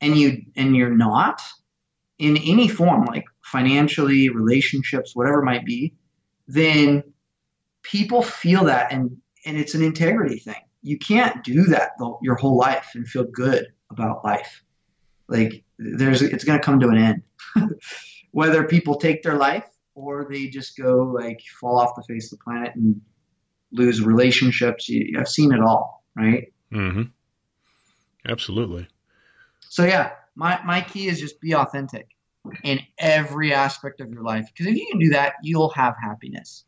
and 0.00 0.16
you 0.16 0.42
and 0.56 0.76
you're 0.76 0.94
not 0.94 1.40
in 2.18 2.36
any 2.36 2.68
form 2.68 3.06
like 3.06 3.24
financially 3.42 4.28
relationships 4.28 5.16
whatever 5.16 5.40
it 5.40 5.44
might 5.44 5.64
be 5.64 5.94
then 6.46 7.02
people 7.82 8.22
feel 8.22 8.64
that 8.64 8.92
and 8.92 9.16
and 9.46 9.58
it's 9.58 9.74
an 9.74 9.82
integrity 9.82 10.38
thing. 10.38 10.54
You 10.82 10.98
can't 10.98 11.44
do 11.44 11.64
that 11.64 11.92
the, 11.98 12.16
your 12.22 12.34
whole 12.34 12.56
life 12.56 12.90
and 12.94 13.06
feel 13.06 13.24
good 13.24 13.66
about 13.90 14.24
life. 14.24 14.62
Like 15.28 15.64
there's 15.78 16.22
it's 16.22 16.44
going 16.44 16.58
to 16.58 16.64
come 16.64 16.80
to 16.80 16.88
an 16.88 16.98
end. 16.98 17.22
Whether 18.32 18.64
people 18.64 18.96
take 18.96 19.22
their 19.22 19.36
life 19.36 19.68
or 19.94 20.26
they 20.28 20.48
just 20.48 20.76
go 20.76 21.04
like 21.04 21.40
fall 21.60 21.78
off 21.78 21.94
the 21.94 22.02
face 22.02 22.32
of 22.32 22.38
the 22.38 22.44
planet 22.44 22.74
and 22.74 23.00
lose 23.70 24.00
relationships 24.00 24.88
you, 24.88 25.18
i've 25.18 25.28
seen 25.28 25.52
it 25.52 25.60
all 25.60 26.04
right? 26.16 26.52
Mm-hmm. 26.72 27.02
Absolutely. 28.28 28.88
So 29.60 29.84
yeah, 29.84 30.12
my 30.34 30.60
my 30.64 30.80
key 30.80 31.08
is 31.08 31.20
just 31.20 31.40
be 31.40 31.54
authentic 31.54 32.13
in 32.62 32.80
every 32.98 33.52
aspect 33.52 34.00
of 34.00 34.10
your 34.10 34.22
life. 34.22 34.48
Because 34.52 34.72
if 34.72 34.78
you 34.78 34.86
can 34.90 34.98
do 34.98 35.10
that, 35.10 35.34
you'll 35.42 35.70
have 35.70 35.94
happiness. 36.00 36.64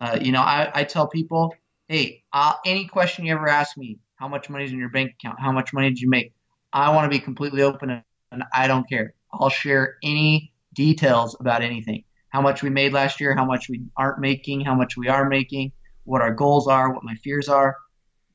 Uh, 0.00 0.18
you 0.20 0.32
know, 0.32 0.40
I, 0.40 0.70
I 0.74 0.84
tell 0.84 1.06
people, 1.06 1.54
hey, 1.88 2.22
uh, 2.32 2.54
any 2.64 2.86
question 2.86 3.26
you 3.26 3.34
ever 3.34 3.48
ask 3.48 3.76
me, 3.76 3.98
how 4.16 4.28
much 4.28 4.48
money 4.50 4.64
is 4.64 4.72
in 4.72 4.78
your 4.78 4.88
bank 4.88 5.12
account? 5.18 5.40
How 5.40 5.52
much 5.52 5.72
money 5.72 5.88
did 5.88 6.00
you 6.00 6.08
make? 6.08 6.32
I 6.72 6.90
want 6.94 7.10
to 7.10 7.16
be 7.16 7.22
completely 7.22 7.62
open 7.62 8.02
and 8.30 8.42
I 8.52 8.66
don't 8.66 8.88
care. 8.88 9.14
I'll 9.32 9.48
share 9.48 9.96
any 10.02 10.52
details 10.74 11.36
about 11.40 11.62
anything. 11.62 12.04
How 12.30 12.42
much 12.42 12.62
we 12.62 12.70
made 12.70 12.92
last 12.92 13.20
year, 13.20 13.34
how 13.34 13.44
much 13.44 13.68
we 13.68 13.82
aren't 13.96 14.20
making, 14.20 14.60
how 14.60 14.74
much 14.74 14.96
we 14.96 15.08
are 15.08 15.28
making, 15.28 15.72
what 16.04 16.20
our 16.20 16.34
goals 16.34 16.66
are, 16.66 16.92
what 16.92 17.04
my 17.04 17.14
fears 17.16 17.48
are. 17.48 17.76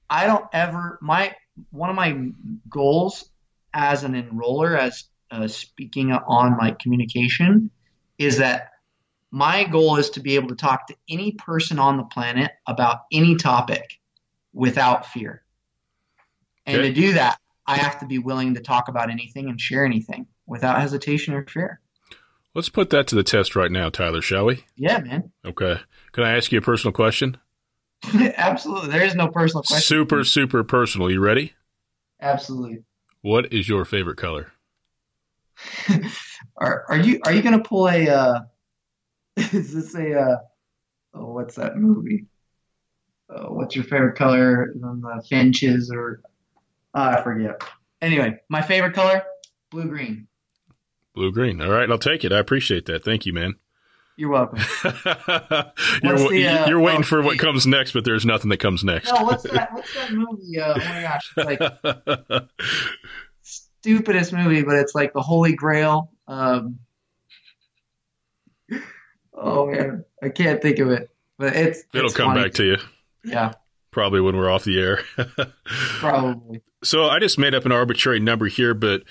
I 0.10 0.26
don't 0.28 0.46
ever 0.54 1.00
my 1.02 1.36
one 1.72 1.90
of 1.90 1.96
my 1.96 2.30
goals 2.70 3.30
as 3.74 4.04
an 4.04 4.14
enroller, 4.14 4.78
as 4.78 5.06
uh, 5.34 5.48
speaking 5.48 6.12
on 6.12 6.56
my 6.58 6.72
communication, 6.80 7.72
is 8.20 8.38
that 8.38 8.70
my 9.32 9.64
goal 9.64 9.98
is 9.98 10.12
to 10.12 10.20
be 10.20 10.36
able 10.36 10.50
to 10.50 10.56
talk 10.56 10.88
to 10.88 10.96
any 11.10 11.32
person 11.32 11.80
on 11.80 11.98
the 11.98 12.04
planet 12.04 12.52
about 12.68 13.00
any 13.12 13.36
topic 13.36 14.00
without 14.54 15.08
fear. 15.08 15.44
And 16.68 16.78
Okay. 16.78 16.90
to 16.90 16.94
do 16.94 17.14
that, 17.14 17.40
I 17.66 17.78
have 17.78 18.00
to 18.00 18.06
be 18.06 18.20
willing 18.20 18.54
to 18.54 18.62
talk 18.62 18.88
about 18.90 19.10
anything 19.10 19.50
and 19.50 19.60
share 19.60 19.86
anything 19.86 20.28
without 20.46 20.80
hesitation 20.80 21.34
or 21.34 21.46
fear. 21.48 21.80
Let's 22.54 22.70
put 22.70 22.92
that 22.92 23.08
to 23.08 23.16
the 23.16 23.24
test 23.24 23.56
right 23.56 23.72
now, 23.72 23.90
Tyler, 23.90 24.22
shall 24.22 24.46
we? 24.46 24.66
Yeah, 24.76 25.00
man. 25.00 25.32
Okay. 25.44 25.80
Can 26.12 26.24
I 26.24 26.38
ask 26.38 26.52
you 26.52 26.60
a 26.60 26.62
personal 26.62 26.94
question? 26.94 27.38
Absolutely. 28.38 28.92
There 28.92 29.04
is 29.04 29.16
no 29.16 29.30
personal 29.30 29.64
question. 29.64 29.82
Super, 29.82 30.24
super 30.24 30.64
personal. 30.64 31.10
You 31.10 31.20
ready? 31.20 31.54
Absolutely. 32.22 32.84
What 33.22 33.52
is 33.52 33.68
your 33.68 33.86
favorite 33.86 34.18
color? 34.18 34.53
Are 36.58 36.86
are 36.88 36.98
you 36.98 37.20
are 37.26 37.34
you 37.34 37.42
gonna 37.42 37.64
pull 37.64 37.90
a 37.90 38.08
uh 38.08 38.40
is 39.38 39.74
this 39.74 39.96
a 39.96 40.20
uh 40.20 40.38
oh 41.16 41.32
what's 41.34 41.56
that 41.56 41.78
movie? 41.78 42.26
Uh, 43.30 43.46
what's 43.46 43.76
your 43.76 43.86
favorite 43.86 44.16
color 44.16 44.72
the 44.76 45.24
finches 45.28 45.90
or 45.90 46.22
uh, 46.94 47.16
I 47.18 47.24
forget. 47.24 47.64
Anyway, 48.02 48.40
my 48.50 48.62
favorite 48.62 48.94
color, 48.94 49.24
blue 49.72 49.86
green. 49.86 50.28
Blue 51.16 51.32
green. 51.32 51.62
All 51.62 51.70
right, 51.70 51.90
I'll 51.90 51.98
take 51.98 52.24
it. 52.24 52.32
I 52.32 52.40
appreciate 52.40 52.86
that. 52.86 53.04
Thank 53.04 53.26
you, 53.26 53.34
man. 53.34 53.56
You're 54.16 54.30
welcome. 54.30 54.60
you're 56.04 56.18
the, 56.18 56.48
uh, 56.48 56.68
you're 56.68 56.80
waiting 56.80 57.00
oh, 57.00 57.04
for 57.04 57.24
what 57.24 57.40
comes 57.40 57.66
next, 57.66 57.94
but 57.94 58.06
there's 58.06 58.26
nothing 58.26 58.50
that 58.52 58.60
comes 58.60 58.84
next. 58.84 59.12
No, 59.12 59.24
what's 59.24 59.44
that 59.44 59.74
what's 59.74 59.92
that 59.96 60.12
movie? 60.12 60.60
Uh, 60.60 60.76
oh 60.76 60.80
my 60.80 61.02
gosh, 61.02 61.34
like 61.36 61.60
stupidest 63.84 64.32
movie, 64.32 64.64
but 64.64 64.76
it's 64.76 64.96
like 64.96 65.12
the 65.12 65.22
Holy 65.22 65.54
Grail. 65.54 66.10
Um, 66.26 66.80
oh 69.34 69.68
man, 69.68 70.06
I 70.24 70.30
can't 70.30 70.62
think 70.62 70.80
of 70.80 70.90
it, 70.90 71.10
but 71.38 71.54
it's 71.56 71.84
It'll 71.94 72.08
it's 72.08 72.16
come 72.16 72.30
funny. 72.30 72.44
back 72.44 72.54
to 72.54 72.64
you. 72.64 72.78
Yeah, 73.26 73.54
Probably 73.92 74.22
when 74.22 74.38
we're 74.38 74.50
off 74.50 74.64
the 74.64 74.80
air. 74.80 75.02
Probably. 76.00 76.62
So 76.84 77.08
I 77.10 77.20
just 77.20 77.38
made 77.38 77.54
up 77.54 77.66
an 77.66 77.72
arbitrary 77.74 78.20
number 78.20 78.48
here, 78.48 78.74
but 78.74 79.04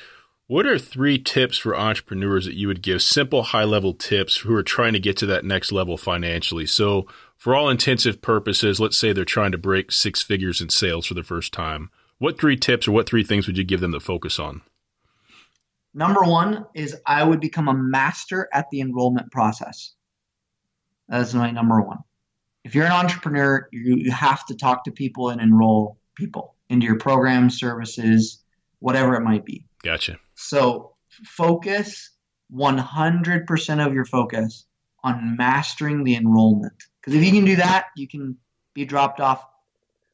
what 0.46 0.66
are 0.66 0.78
three 0.78 1.18
tips 1.18 1.56
for 1.58 1.76
entrepreneurs 1.76 2.46
that 2.46 2.54
you 2.54 2.66
would 2.68 2.82
give? 2.82 3.02
Simple, 3.02 3.42
high 3.42 3.64
level 3.64 3.92
tips 3.94 4.38
who 4.38 4.54
are 4.54 4.62
trying 4.62 4.92
to 4.94 5.00
get 5.00 5.16
to 5.18 5.26
that 5.26 5.44
next 5.44 5.70
level 5.70 5.96
financially. 5.96 6.66
So, 6.66 7.06
for 7.37 7.54
all 7.54 7.68
intensive 7.68 8.22
purposes, 8.22 8.80
let's 8.80 8.98
say 8.98 9.12
they're 9.12 9.24
trying 9.24 9.52
to 9.52 9.58
break 9.58 9.92
six 9.92 10.22
figures 10.22 10.61
in 10.61 10.68
sales 10.68 11.06
for 11.06 11.14
the 11.14 11.22
first 11.24 11.52
time. 11.52 11.90
What 12.22 12.38
three 12.38 12.56
tips 12.56 12.87
or 12.87 12.92
what 12.92 13.08
three 13.08 13.24
things 13.24 13.48
would 13.48 13.58
you 13.58 13.64
give 13.64 13.80
them 13.80 13.90
to 13.90 13.98
focus 13.98 14.38
on? 14.38 14.62
Number 15.92 16.20
one 16.20 16.66
is 16.72 16.96
I 17.04 17.24
would 17.24 17.40
become 17.40 17.66
a 17.66 17.74
master 17.74 18.48
at 18.52 18.70
the 18.70 18.80
enrollment 18.80 19.32
process. 19.32 19.96
That's 21.08 21.35
my 21.35 21.50
number 21.50 21.80
one. 21.80 21.98
If 22.62 22.76
you're 22.76 22.87
an 22.87 22.92
entrepreneur, 22.92 23.68
you, 23.72 23.96
you 23.96 24.12
have 24.12 24.46
to 24.46 24.54
talk 24.54 24.85
to 24.85 24.92
people 24.92 25.30
and 25.30 25.40
enroll 25.40 25.98
people 26.14 26.54
into 26.68 26.87
your 26.87 26.96
programs, 26.96 27.58
services, 27.58 28.40
whatever 28.78 29.16
it 29.16 29.22
might 29.22 29.44
be. 29.44 29.66
Gotcha. 29.82 30.20
So 30.37 30.94
focus 31.24 32.08
100% 32.54 33.85
of 33.85 33.94
your 33.94 34.04
focus 34.04 34.64
on 35.02 35.37
mastering 35.37 36.04
the 36.04 36.14
enrollment. 36.14 36.85
Because 37.00 37.14
if 37.14 37.24
you 37.24 37.32
can 37.32 37.44
do 37.44 37.56
that, 37.56 37.87
you 37.96 38.06
can 38.06 38.37
be 38.74 38.85
dropped 38.85 39.18
off 39.18 39.44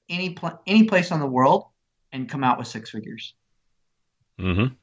any 0.08 0.30
pl- 0.30 0.58
any 0.66 0.84
place 0.84 1.12
on 1.12 1.20
the 1.20 1.26
world 1.26 1.66
and 2.18 2.28
come 2.28 2.44
out 2.44 2.58
with 2.58 2.66
six 2.66 2.90
figures. 2.90 3.34
Mm-hmm. 4.38 4.74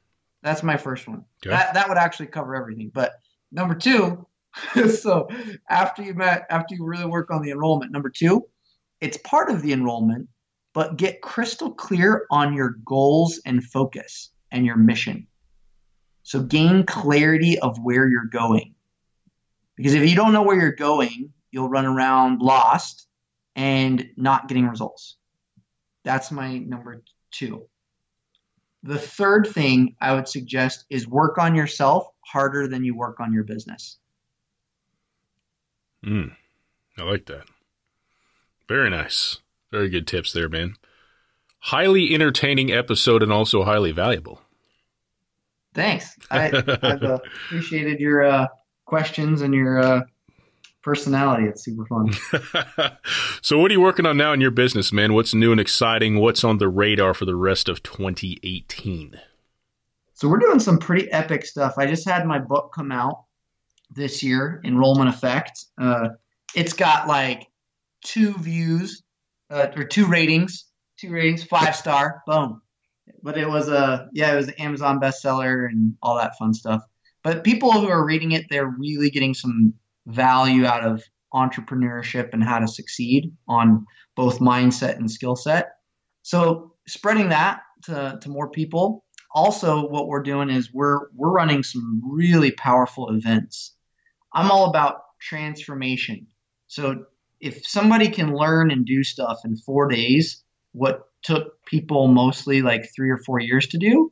That's 0.41 0.63
my 0.63 0.77
first 0.77 1.07
one. 1.07 1.25
Okay. 1.45 1.55
That 1.55 1.73
that 1.73 1.89
would 1.89 1.97
actually 1.97 2.27
cover 2.27 2.55
everything. 2.55 2.91
But 2.93 3.13
number 3.51 3.75
two, 3.75 4.25
so 4.89 5.27
after 5.69 6.01
you 6.01 6.13
met, 6.13 6.45
after 6.49 6.75
you 6.75 6.85
really 6.85 7.05
work 7.05 7.31
on 7.31 7.41
the 7.41 7.51
enrollment, 7.51 7.91
number 7.91 8.09
two, 8.09 8.45
it's 9.01 9.17
part 9.17 9.49
of 9.49 9.61
the 9.61 9.73
enrollment, 9.73 10.27
but 10.73 10.97
get 10.97 11.21
crystal 11.21 11.71
clear 11.71 12.25
on 12.31 12.53
your 12.53 12.77
goals 12.85 13.39
and 13.45 13.63
focus 13.63 14.31
and 14.51 14.65
your 14.65 14.77
mission. 14.77 15.27
So 16.23 16.41
gain 16.41 16.85
clarity 16.85 17.59
of 17.59 17.77
where 17.83 18.09
you're 18.09 18.25
going. 18.25 18.73
Because 19.75 19.93
if 19.93 20.09
you 20.09 20.15
don't 20.15 20.31
know 20.31 20.41
where 20.41 20.59
you're 20.59 20.71
going, 20.71 21.33
you'll 21.51 21.69
run 21.69 21.85
around 21.85 22.41
lost 22.41 23.07
and 23.55 24.09
not 24.15 24.47
getting 24.47 24.67
results. 24.67 25.17
That's 26.03 26.31
my 26.31 26.59
number 26.59 27.01
two. 27.37 27.67
The 28.83 28.97
third 28.99 29.47
thing 29.47 29.95
I 29.99 30.13
would 30.13 30.27
suggest 30.27 30.85
is 30.89 31.07
work 31.07 31.37
on 31.37 31.55
yourself 31.55 32.07
harder 32.23 32.67
than 32.67 32.83
you 32.83 32.95
work 32.95 33.19
on 33.19 33.33
your 33.33 33.43
business. 33.43 33.97
Mm, 36.05 36.35
I 36.97 37.03
like 37.03 37.25
that. 37.25 37.45
Very 38.67 38.89
nice. 38.89 39.39
Very 39.71 39.89
good 39.89 40.05
tips 40.05 40.31
there, 40.33 40.49
man. 40.49 40.75
Highly 41.59 42.13
entertaining 42.13 42.71
episode 42.71 43.23
and 43.23 43.31
also 43.31 43.63
highly 43.63 43.91
valuable. 43.91 44.41
Thanks. 45.73 46.15
I, 46.29 46.47
I've 46.83 47.03
uh, 47.03 47.19
appreciated 47.47 47.99
your 47.99 48.23
uh, 48.23 48.47
questions 48.85 49.41
and 49.41 49.53
your 49.53 49.79
uh, 49.79 50.01
personality. 50.85 51.47
It's 51.47 51.65
super 51.65 51.85
fun. 51.87 52.13
so, 53.41 53.57
what 53.59 53.71
are 53.71 53.73
you 53.73 53.81
working 53.81 54.05
on 54.05 54.15
now 54.15 54.31
in 54.31 54.39
your 54.39 54.51
business, 54.51 54.93
man? 54.93 55.13
What's 55.13 55.33
new 55.33 55.51
and 55.51 55.59
exciting? 55.59 56.19
What's 56.19 56.43
on 56.43 56.59
the 56.59 56.69
radar 56.69 57.13
for 57.13 57.25
the 57.25 57.35
rest 57.35 57.67
of 57.67 57.83
2018? 57.83 59.19
So, 60.13 60.29
we're 60.29 60.39
doing 60.39 60.59
some 60.59 60.77
pretty 60.77 61.11
epic 61.11 61.45
stuff. 61.45 61.73
I 61.77 61.87
just 61.87 62.07
had 62.07 62.25
my 62.25 62.39
book 62.39 62.71
come 62.73 62.91
out 62.91 63.23
this 63.93 64.21
year, 64.23 64.61
Enrollment 64.63 65.09
Effect. 65.09 65.65
Uh, 65.77 66.09
it's 66.55 66.73
got 66.73 67.07
like 67.07 67.47
two 68.03 68.33
views 68.33 69.01
uh, 69.49 69.67
or 69.75 69.83
two 69.83 70.05
ratings, 70.05 70.65
two 70.97 71.11
ratings, 71.11 71.43
five 71.43 71.75
star, 71.75 72.21
boom. 72.27 72.61
But 73.23 73.37
it 73.37 73.49
was 73.49 73.69
a 73.69 74.07
yeah, 74.13 74.33
it 74.33 74.37
was 74.37 74.49
an 74.49 74.53
Amazon 74.59 74.99
bestseller 74.99 75.65
and 75.65 75.95
all 76.03 76.15
that 76.17 76.37
fun 76.37 76.53
stuff. 76.53 76.83
But 77.23 77.43
people 77.43 77.71
who 77.71 77.87
are 77.87 78.05
reading 78.05 78.33
it, 78.33 78.45
they're 78.51 78.67
really 78.67 79.09
getting 79.09 79.33
some 79.33 79.73
value 80.07 80.65
out 80.65 80.83
of 80.83 81.03
entrepreneurship 81.33 82.29
and 82.33 82.43
how 82.43 82.59
to 82.59 82.67
succeed 82.67 83.31
on 83.47 83.85
both 84.15 84.39
mindset 84.39 84.95
and 84.95 85.09
skill 85.09 85.35
set. 85.35 85.73
So 86.21 86.73
spreading 86.87 87.29
that 87.29 87.61
to, 87.83 88.17
to 88.21 88.29
more 88.29 88.49
people. 88.49 89.03
Also, 89.33 89.87
what 89.87 90.07
we're 90.07 90.23
doing 90.23 90.49
is 90.49 90.73
we're 90.73 91.09
we're 91.13 91.31
running 91.31 91.61
some 91.61 92.01
really 92.05 92.51
powerful 92.51 93.09
events. 93.09 93.75
I'm 94.33 94.49
all 94.49 94.69
about 94.69 95.01
transformation. 95.19 96.27
So 96.67 97.05
if 97.41 97.65
somebody 97.65 98.07
can 98.07 98.33
learn 98.33 98.71
and 98.71 98.85
do 98.85 99.03
stuff 99.03 99.39
in 99.43 99.57
four 99.57 99.89
days, 99.89 100.41
what 100.71 101.09
took 101.21 101.63
people 101.65 102.07
mostly 102.07 102.61
like 102.61 102.87
three 102.95 103.09
or 103.09 103.17
four 103.25 103.39
years 103.39 103.67
to 103.67 103.77
do, 103.77 104.11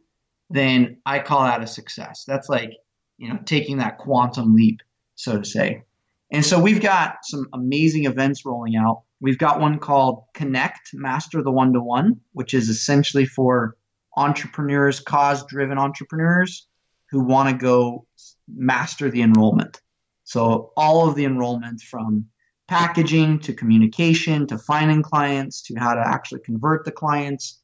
then 0.50 0.98
I 1.06 1.20
call 1.20 1.44
that 1.44 1.64
a 1.64 1.68
success. 1.68 2.26
That's 2.28 2.50
like, 2.50 2.72
you 3.18 3.30
know, 3.30 3.40
taking 3.46 3.78
that 3.78 4.00
quantum 4.00 4.56
leap, 4.56 4.82
so 5.24 5.40
to 5.40 5.46
say. 5.46 5.84
And 6.32 6.46
so 6.46 6.60
we've 6.60 6.82
got 6.82 7.18
some 7.24 7.48
amazing 7.54 8.06
events 8.06 8.46
rolling 8.46 8.76
out. 8.76 9.04
We've 9.22 9.38
got 9.38 9.62
one 9.62 9.80
called 9.80 10.24
Connect 10.34 10.90
Master 10.94 11.42
the 11.42 11.52
One 11.52 11.72
to 11.74 11.82
One, 11.82 12.20
which 12.34 12.54
is 12.54 12.68
essentially 12.68 13.26
for 13.26 13.78
entrepreneurs, 14.18 15.00
cause 15.00 15.46
driven 15.46 15.78
entrepreneurs 15.78 16.68
who 17.10 17.24
want 17.24 17.50
to 17.50 17.56
go 17.56 18.06
master 18.54 19.10
the 19.10 19.22
enrollment. 19.22 19.82
So 20.26 20.74
all 20.76 21.08
of 21.08 21.16
the 21.16 21.26
enrollment 21.26 21.80
from 21.82 22.26
packaging 22.68 23.40
to 23.40 23.54
communication 23.54 24.48
to 24.48 24.58
finding 24.58 25.04
clients 25.04 25.62
to 25.64 25.76
how 25.76 25.94
to 25.94 26.06
actually 26.06 26.42
convert 26.42 26.84
the 26.84 26.92
clients. 26.92 27.62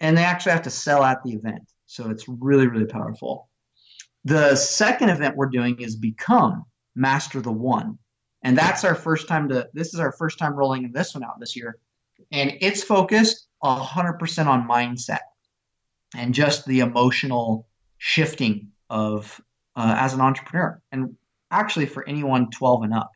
And 0.00 0.16
they 0.16 0.24
actually 0.24 0.52
have 0.52 0.62
to 0.62 0.70
sell 0.70 1.02
at 1.02 1.22
the 1.24 1.32
event. 1.32 1.62
So 1.86 2.10
it's 2.10 2.28
really, 2.28 2.68
really 2.68 2.86
powerful. 2.86 3.48
The 4.24 4.54
second 4.54 5.08
event 5.08 5.36
we're 5.36 5.46
doing 5.46 5.80
is 5.80 5.96
Become 5.96 6.64
Master 6.94 7.40
the 7.40 7.52
One. 7.52 7.98
And 8.42 8.58
that's 8.58 8.84
our 8.84 8.94
first 8.94 9.28
time 9.28 9.48
to, 9.50 9.68
this 9.72 9.94
is 9.94 10.00
our 10.00 10.12
first 10.12 10.38
time 10.38 10.54
rolling 10.54 10.90
this 10.92 11.14
one 11.14 11.24
out 11.24 11.38
this 11.38 11.56
year. 11.56 11.78
And 12.32 12.54
it's 12.60 12.82
focused 12.82 13.46
100% 13.62 14.46
on 14.46 14.68
mindset 14.68 15.20
and 16.16 16.34
just 16.34 16.66
the 16.66 16.80
emotional 16.80 17.68
shifting 17.98 18.68
of 18.90 19.40
uh, 19.76 19.96
as 19.98 20.12
an 20.12 20.20
entrepreneur. 20.20 20.80
And 20.90 21.16
actually 21.52 21.86
for 21.86 22.08
anyone 22.08 22.50
12 22.50 22.82
and 22.82 22.94
up. 22.94 23.12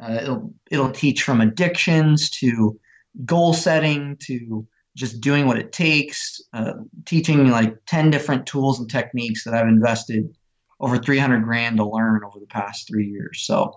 Uh, 0.00 0.18
it'll 0.22 0.54
it'll 0.70 0.92
teach 0.92 1.22
from 1.24 1.40
addictions 1.40 2.30
to 2.30 2.78
goal 3.24 3.52
setting 3.52 4.16
to 4.18 4.66
just 4.96 5.20
doing 5.20 5.46
what 5.46 5.58
it 5.58 5.72
takes. 5.72 6.40
Uh, 6.52 6.72
teaching 7.04 7.50
like 7.50 7.74
ten 7.86 8.10
different 8.10 8.46
tools 8.46 8.78
and 8.78 8.88
techniques 8.88 9.44
that 9.44 9.54
I've 9.54 9.66
invested 9.68 10.34
over 10.80 10.98
300 10.98 11.44
grand 11.44 11.76
to 11.76 11.84
learn 11.84 12.22
over 12.24 12.40
the 12.40 12.46
past 12.46 12.88
three 12.88 13.06
years. 13.06 13.42
So 13.42 13.74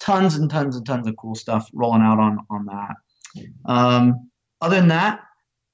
tons 0.00 0.36
and 0.36 0.48
tons 0.48 0.76
and 0.76 0.86
tons 0.86 1.06
of 1.06 1.16
cool 1.16 1.34
stuff 1.34 1.68
rolling 1.72 2.02
out 2.02 2.18
on 2.18 2.38
on 2.50 2.66
that. 2.66 2.94
Um, 3.66 4.30
other 4.60 4.76
than 4.76 4.88
that, 4.88 5.20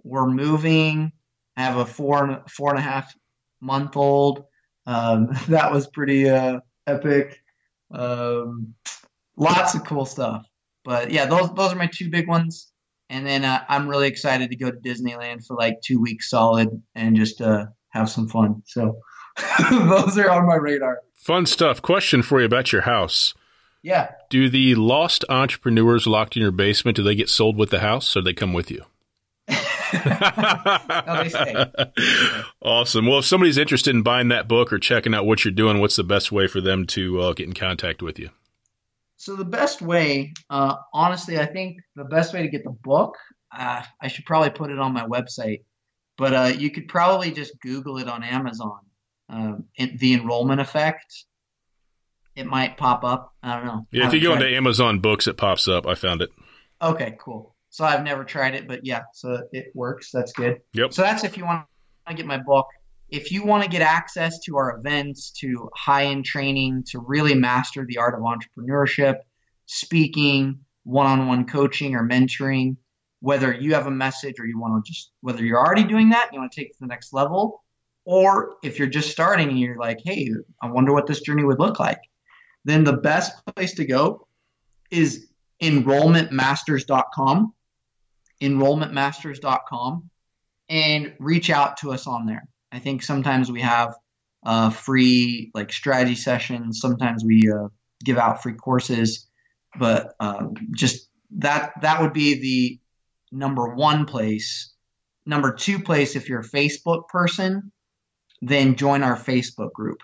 we're 0.03 0.27
moving. 0.27 1.13
I 1.57 1.63
have 1.63 1.77
a 1.77 1.87
four 1.87 2.43
four 2.49 2.71
and 2.71 2.79
a 2.79 2.83
half 2.83 3.13
month 3.61 3.97
old. 3.97 4.45
Um, 4.87 5.29
that 5.49 5.71
was 5.71 5.87
pretty 5.89 6.29
uh, 6.29 6.61
epic. 6.87 7.41
Um, 7.91 8.75
lots 9.37 9.75
of 9.75 9.85
cool 9.85 10.07
stuff. 10.07 10.47
But 10.85 11.11
yeah, 11.11 11.27
those 11.27 11.53
those 11.55 11.73
are 11.73 11.77
my 11.77 11.91
two 11.93 12.11
big 12.11 12.29
ones. 12.29 12.73
And 13.11 13.27
then 13.27 13.45
uh, 13.45 13.65
I'm 13.69 13.89
really 13.89 14.07
excited 14.07 14.51
to 14.51 14.57
go 14.57 14.71
to 14.71 14.77
Disneyland 14.77 15.45
for 15.45 15.57
like 15.57 15.81
two 15.83 16.01
weeks 16.01 16.31
solid 16.31 16.81
and 16.95 17.17
just 17.17 17.41
uh, 17.41 17.67
have 17.89 18.09
some 18.09 18.29
fun. 18.29 18.63
So 18.67 19.01
those 19.71 20.19
are 20.19 20.31
on 20.31 20.47
my 20.47 20.57
radar. 20.57 21.01
Fun 21.15 21.47
stuff. 21.47 21.83
Question 21.83 22.23
for 22.23 22.41
you 22.41 22.47
about 22.47 22.73
your 22.73 22.83
house. 22.83 23.35
Yeah. 23.83 24.13
Do 24.29 24.49
the 24.49 24.75
lost 24.75 25.25
entrepreneurs 25.29 26.07
locked 26.07 26.37
in 26.37 26.43
your 26.43 26.51
basement, 26.51 26.97
do 26.97 27.03
they 27.03 27.15
get 27.15 27.29
sold 27.29 27.57
with 27.57 27.71
the 27.71 27.81
house 27.81 28.17
or 28.17 28.21
do 28.21 28.25
they 28.25 28.35
come 28.35 28.53
with 28.53 28.71
you? 28.71 28.85
no, 29.49 31.23
they 31.23 31.29
stay. 31.29 31.67
Awesome. 32.63 33.07
Well, 33.07 33.21
if 33.21 33.25
somebody's 33.25 33.59
interested 33.59 33.95
in 33.95 34.03
buying 34.03 34.29
that 34.29 34.47
book 34.47 34.73
or 34.73 34.79
checking 34.79 35.15
out 35.15 35.27
what 35.27 35.45
you're 35.45 35.53
doing, 35.53 35.81
what's 35.81 35.97
the 35.97 36.05
best 36.05 36.31
way 36.31 36.47
for 36.47 36.61
them 36.61 36.87
to 36.89 37.21
uh, 37.21 37.33
get 37.33 37.49
in 37.49 37.55
contact 37.55 38.03
with 38.03 38.19
you? 38.19 38.31
So 39.17 39.35
the 39.35 39.45
best 39.45 39.83
way, 39.83 40.33
uh, 40.51 40.77
honestly, 40.93 41.39
I 41.39 41.47
think 41.47 41.79
the 41.97 42.05
best 42.05 42.33
way 42.33 42.43
to 42.43 42.49
get 42.49 42.65
the 42.65 42.71
book, 42.71 43.17
uh, 43.57 43.83
I 44.01 44.09
should 44.09 44.25
probably 44.25 44.51
put 44.51 44.71
it 44.71 44.79
on 44.79 44.93
my 44.93 45.07
website, 45.07 45.63
but 46.17 46.35
uh, 46.35 46.53
you 46.57 46.71
could 46.71 46.89
probably 46.89 47.31
just 47.31 47.59
Google 47.61 47.99
it 47.99 48.09
on 48.09 48.23
Amazon. 48.23 48.79
Um, 49.31 49.65
it, 49.77 49.99
the 49.99 50.15
enrollment 50.15 50.61
effect. 50.61 51.25
It 52.35 52.47
might 52.47 52.77
pop 52.77 53.05
up. 53.05 53.35
I 53.43 53.57
don't 53.57 53.67
know. 53.67 53.87
Yeah, 53.93 54.07
if 54.07 54.15
you 54.15 54.21
go 54.21 54.35
into 54.35 54.49
Amazon 54.49 54.99
Books, 54.99 55.27
it 55.27 55.37
pops 55.37 55.69
up. 55.69 55.87
I 55.87 55.95
found 55.95 56.23
it. 56.23 56.31
Okay, 56.83 57.17
cool. 57.21 57.55
So 57.69 57.85
I've 57.85 58.03
never 58.03 58.25
tried 58.25 58.55
it, 58.55 58.67
but 58.67 58.85
yeah, 58.85 59.03
so 59.13 59.43
it 59.53 59.67
works. 59.75 60.11
That's 60.11 60.33
good. 60.33 60.61
Yep. 60.73 60.93
So 60.93 61.03
that's 61.03 61.23
if 61.23 61.37
you 61.37 61.45
want 61.45 61.65
to 62.09 62.15
get 62.15 62.27
my 62.27 62.39
book. 62.39 62.67
If 63.09 63.33
you 63.33 63.45
want 63.45 63.65
to 63.65 63.69
get 63.69 63.83
access 63.83 64.41
to 64.41 64.57
our 64.57 64.79
events, 64.79 65.31
to 65.41 65.69
high 65.75 66.07
end 66.07 66.25
training, 66.25 66.85
to 66.91 67.01
really 67.01 67.35
master 67.35 67.85
the 67.87 67.99
art 67.99 68.15
of 68.15 68.21
entrepreneurship, 68.21 69.17
speaking, 69.67 70.61
one 70.85 71.07
on 71.07 71.27
one 71.27 71.47
coaching, 71.47 71.95
or 71.95 72.07
mentoring, 72.07 72.77
whether 73.21 73.53
you 73.53 73.75
have 73.75 73.87
a 73.87 73.91
message 73.91 74.41
or 74.41 74.47
you 74.47 74.59
want 74.59 74.85
to 74.85 74.91
just 74.91 75.13
whether 75.21 75.45
you're 75.45 75.59
already 75.59 75.85
doing 75.85 76.11
that, 76.11 76.31
you 76.33 76.41
want 76.41 76.51
to 76.51 76.61
take 76.61 76.71
it 76.71 76.73
to 76.75 76.81
the 76.81 76.87
next 76.87 77.13
level, 77.13 77.63
or 78.11 78.57
if 78.65 78.77
you're 78.77 78.89
just 78.89 79.13
starting 79.13 79.51
and 79.51 79.61
you're 79.61 79.77
like, 79.77 80.01
hey, 80.05 80.29
I 80.61 80.69
wonder 80.69 80.93
what 80.93 81.07
this 81.07 81.21
journey 81.21 81.45
would 81.45 81.61
look 81.61 81.79
like, 81.79 82.01
then 82.65 82.83
the 82.83 82.95
best 82.95 83.41
place 83.55 83.75
to 83.75 83.85
go 83.85 84.27
is 84.91 85.29
enrollmentmasters.com, 85.63 87.55
enrollmentmasters.com, 88.41 90.11
and 90.69 91.15
reach 91.21 91.51
out 91.51 91.77
to 91.77 91.93
us 91.93 92.09
on 92.09 92.27
there. 92.27 92.49
I 92.73 92.81
think 92.81 93.05
sometimes 93.05 93.53
we 93.53 93.61
have 93.61 93.95
uh, 94.45 94.71
free 94.71 95.53
like 95.55 95.73
strategy 95.73 96.17
sessions. 96.17 96.81
Sometimes 96.81 97.23
we 97.25 97.49
uh, 97.49 97.69
give 98.03 98.19
out 98.19 98.43
free 98.43 98.55
courses, 98.55 99.29
but 99.79 100.17
uh, 100.19 100.49
just 100.73 101.11
that 101.37 101.81
that 101.83 102.03
would 102.03 102.13
be 102.13 102.41
the 102.41 102.81
number 103.31 103.69
one 103.69 104.05
place. 104.05 104.73
Number 105.27 105.55
two 105.55 105.79
place, 105.79 106.17
if 106.17 106.29
you're 106.29 106.41
a 106.41 106.49
Facebook 106.49 107.07
person, 107.07 107.71
then 108.41 108.77
join 108.77 109.03
our 109.03 109.17
Facebook 109.17 109.73
group, 109.73 109.99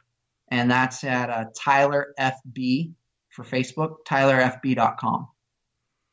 and 0.51 0.71
that's 0.71 1.05
at 1.05 1.31
uh, 1.31 1.45
Tyler 1.59 2.15
FB 2.19 2.93
for 3.31 3.45
Facebook, 3.45 3.97
tylerfb.com. 4.09 5.29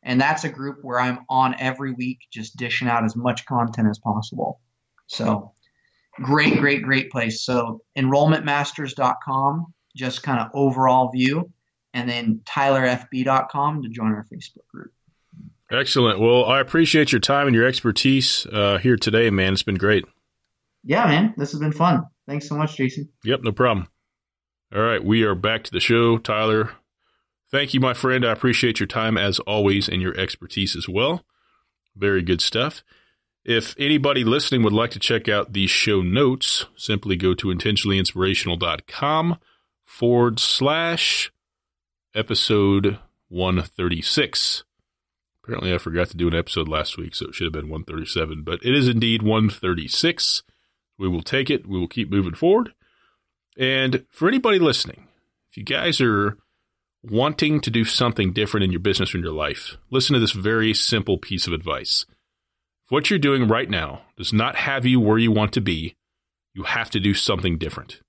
And 0.04 0.20
that's 0.20 0.44
a 0.44 0.50
group 0.50 0.80
where 0.82 1.00
I'm 1.00 1.20
on 1.30 1.56
every 1.60 1.94
week, 1.94 2.20
just 2.32 2.58
dishing 2.58 2.90
out 2.90 3.06
as 3.06 3.16
much 3.16 3.46
content 3.46 3.88
as 3.90 4.00
possible. 4.00 4.60
So 5.08 5.54
great, 6.22 6.60
great, 6.60 6.84
great 6.84 7.10
place. 7.10 7.42
So 7.42 7.82
enrollmentmasters.com, 7.98 9.74
just 9.96 10.24
kind 10.24 10.40
of 10.40 10.48
overall 10.54 11.10
view, 11.10 11.52
and 11.94 12.10
then 12.10 12.42
tylerfb.com 12.46 13.84
to 13.84 13.90
join 13.90 14.12
our 14.12 14.26
Facebook 14.26 14.68
group. 14.68 14.92
Excellent. 15.72 16.20
Well, 16.20 16.46
I 16.46 16.60
appreciate 16.60 17.12
your 17.12 17.22
time 17.22 17.48
and 17.48 17.56
your 17.56 17.66
expertise 17.66 18.46
uh, 18.48 18.78
here 18.78 18.98
today, 18.98 19.30
man. 19.30 19.54
It's 19.54 19.64
been 19.64 19.76
great. 19.76 20.06
Yeah, 20.84 21.06
man. 21.06 21.34
This 21.38 21.52
has 21.52 21.62
been 21.62 21.72
fun. 21.72 22.04
Thanks 22.28 22.48
so 22.48 22.56
much, 22.56 22.78
Jason. 22.78 23.10
Yep, 23.24 23.42
no 23.44 23.52
problem. 23.52 23.88
All 24.74 24.82
right, 24.82 25.04
we 25.04 25.24
are 25.24 25.36
back 25.36 25.64
to 25.66 25.72
the 25.72 25.80
show. 25.80 26.18
Tyler, 26.18 26.72
Thank 27.54 27.74
you, 27.76 27.80
my 27.80 27.94
friend. 27.94 28.26
I 28.26 28.32
appreciate 28.32 28.80
your 28.80 28.88
time 28.88 29.16
as 29.16 29.38
always 29.42 29.88
and 29.88 30.02
your 30.02 30.20
expertise 30.20 30.76
as 30.76 30.90
well. 30.90 31.24
Very 31.96 32.24
good 32.24 32.42
stuff. 32.42 32.84
If 33.46 33.76
anybody 33.78 34.24
listening 34.24 34.64
would 34.64 34.74
like 34.74 34.90
to 34.92 35.00
check 35.00 35.30
out 35.30 35.54
these 35.54 35.70
show 35.70 36.02
notes, 36.02 36.66
simply 36.76 37.16
go 37.16 37.36
to 37.36 37.50
intentionallyinspirational.com 37.50 39.38
forward 39.86 40.40
slash 40.40 41.32
episode 42.16 42.98
136. 43.30 44.64
Apparently, 45.44 45.76
I 45.76 45.78
forgot 45.78 46.10
to 46.10 46.18
do 46.18 46.28
an 46.28 46.34
episode 46.36 46.68
last 46.68 46.98
week, 46.98 47.14
so 47.14 47.28
it 47.28 47.36
should 47.36 47.46
have 47.46 47.54
been 47.54 47.70
137, 47.70 48.42
but 48.42 48.66
it 48.66 48.74
is 48.74 48.88
indeed 48.88 49.22
136. 49.22 50.42
We 50.98 51.08
will 51.08 51.24
take 51.24 51.50
it. 51.50 51.68
We 51.68 51.80
will 51.80 51.88
keep 51.88 52.10
moving 52.10 52.36
forward. 52.36 52.74
And 53.58 54.06
for 54.12 54.28
anybody 54.28 54.60
listening, 54.60 55.08
if 55.50 55.58
you 55.58 55.64
guys 55.64 56.02
are 56.02 56.38
wanting 57.04 57.60
to 57.62 57.70
do 57.70 57.84
something 57.84 58.34
different 58.34 58.64
in 58.64 58.72
your 58.72 58.80
business 58.80 59.14
or 59.14 59.18
in 59.18 59.24
your 59.24 59.34
life, 59.34 59.78
listen 59.90 60.14
to 60.14 60.20
this 60.20 60.32
very 60.32 60.74
simple 60.74 61.18
piece 61.18 61.48
of 61.48 61.54
advice. 61.54 62.06
If 62.86 62.92
what 62.92 63.10
you're 63.10 63.20
doing 63.20 63.48
right 63.48 63.70
now 63.70 64.04
does 64.18 64.34
not 64.34 64.56
have 64.56 64.86
you 64.86 65.00
where 65.00 65.18
you 65.18 65.32
want 65.32 65.54
to 65.54 65.62
be, 65.62 65.96
you 66.54 66.64
have 66.64 66.90
to 66.92 67.00
do 67.00 67.14
something 67.14 67.58
different. 67.58 68.02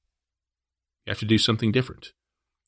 You 1.04 1.10
have 1.10 1.18
to 1.18 1.26
do 1.26 1.38
something 1.38 1.72
different. 1.72 2.12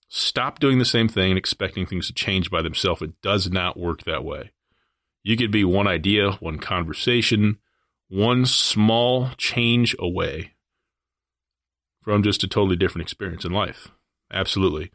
Stop 0.09 0.61
doing 0.61 0.79
the 0.79 0.85
same 0.85 1.09
thing 1.09 1.31
and 1.33 1.39
expecting 1.39 1.87
things 1.87 2.07
to 2.07 2.13
change 2.13 2.51
by 2.51 2.63
themselves. 2.63 3.03
It 3.03 3.21
does 3.23 3.51
not 3.51 3.79
work 3.79 4.05
that 4.05 4.25
way. 4.25 4.53
You 5.23 5.37
could 5.37 5.51
be 5.51 5.65
one 5.65 5.89
idea, 5.89 6.33
one 6.33 6.59
conversation, 6.59 7.59
one 8.09 8.47
small 8.47 9.31
change 9.37 9.97
away 9.99 10.53
from 12.03 12.23
just 12.23 12.45
a 12.45 12.49
totally 12.49 12.77
different 12.77 13.03
experience 13.03 13.45
in 13.45 13.53
life. 13.53 13.91
Absolutely. 14.33 14.91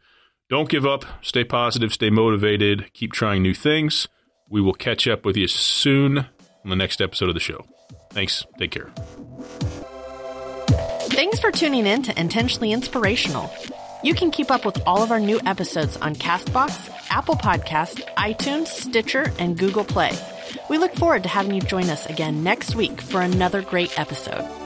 Don't 0.48 0.68
give 0.68 0.86
up. 0.86 1.04
Stay 1.22 1.44
positive. 1.44 1.92
Stay 1.92 2.10
motivated. 2.10 2.92
Keep 2.92 3.12
trying 3.12 3.42
new 3.42 3.54
things. 3.54 4.08
We 4.48 4.60
will 4.60 4.74
catch 4.74 5.06
up 5.08 5.24
with 5.24 5.36
you 5.36 5.48
soon 5.48 6.18
on 6.18 6.70
the 6.70 6.76
next 6.76 7.00
episode 7.00 7.28
of 7.28 7.34
the 7.34 7.40
show. 7.40 7.64
Thanks. 8.10 8.44
Take 8.58 8.70
care. 8.70 8.90
Thanks 11.08 11.38
for 11.38 11.50
tuning 11.50 11.86
in 11.86 12.02
to 12.04 12.18
Intentionally 12.18 12.72
Inspirational. 12.72 13.52
You 14.02 14.14
can 14.14 14.30
keep 14.30 14.50
up 14.50 14.64
with 14.64 14.82
all 14.86 15.02
of 15.02 15.10
our 15.10 15.20
new 15.20 15.40
episodes 15.46 15.96
on 15.98 16.14
Castbox, 16.16 16.90
Apple 17.10 17.36
Podcast, 17.36 18.02
iTunes, 18.16 18.66
Stitcher, 18.66 19.32
and 19.38 19.56
Google 19.56 19.84
Play. 19.84 20.10
We 20.68 20.78
look 20.78 20.94
forward 20.94 21.22
to 21.24 21.28
having 21.28 21.54
you 21.54 21.60
join 21.60 21.90
us 21.90 22.06
again 22.06 22.42
next 22.42 22.74
week 22.74 23.00
for 23.00 23.20
another 23.20 23.62
great 23.62 23.98
episode. 23.98 24.61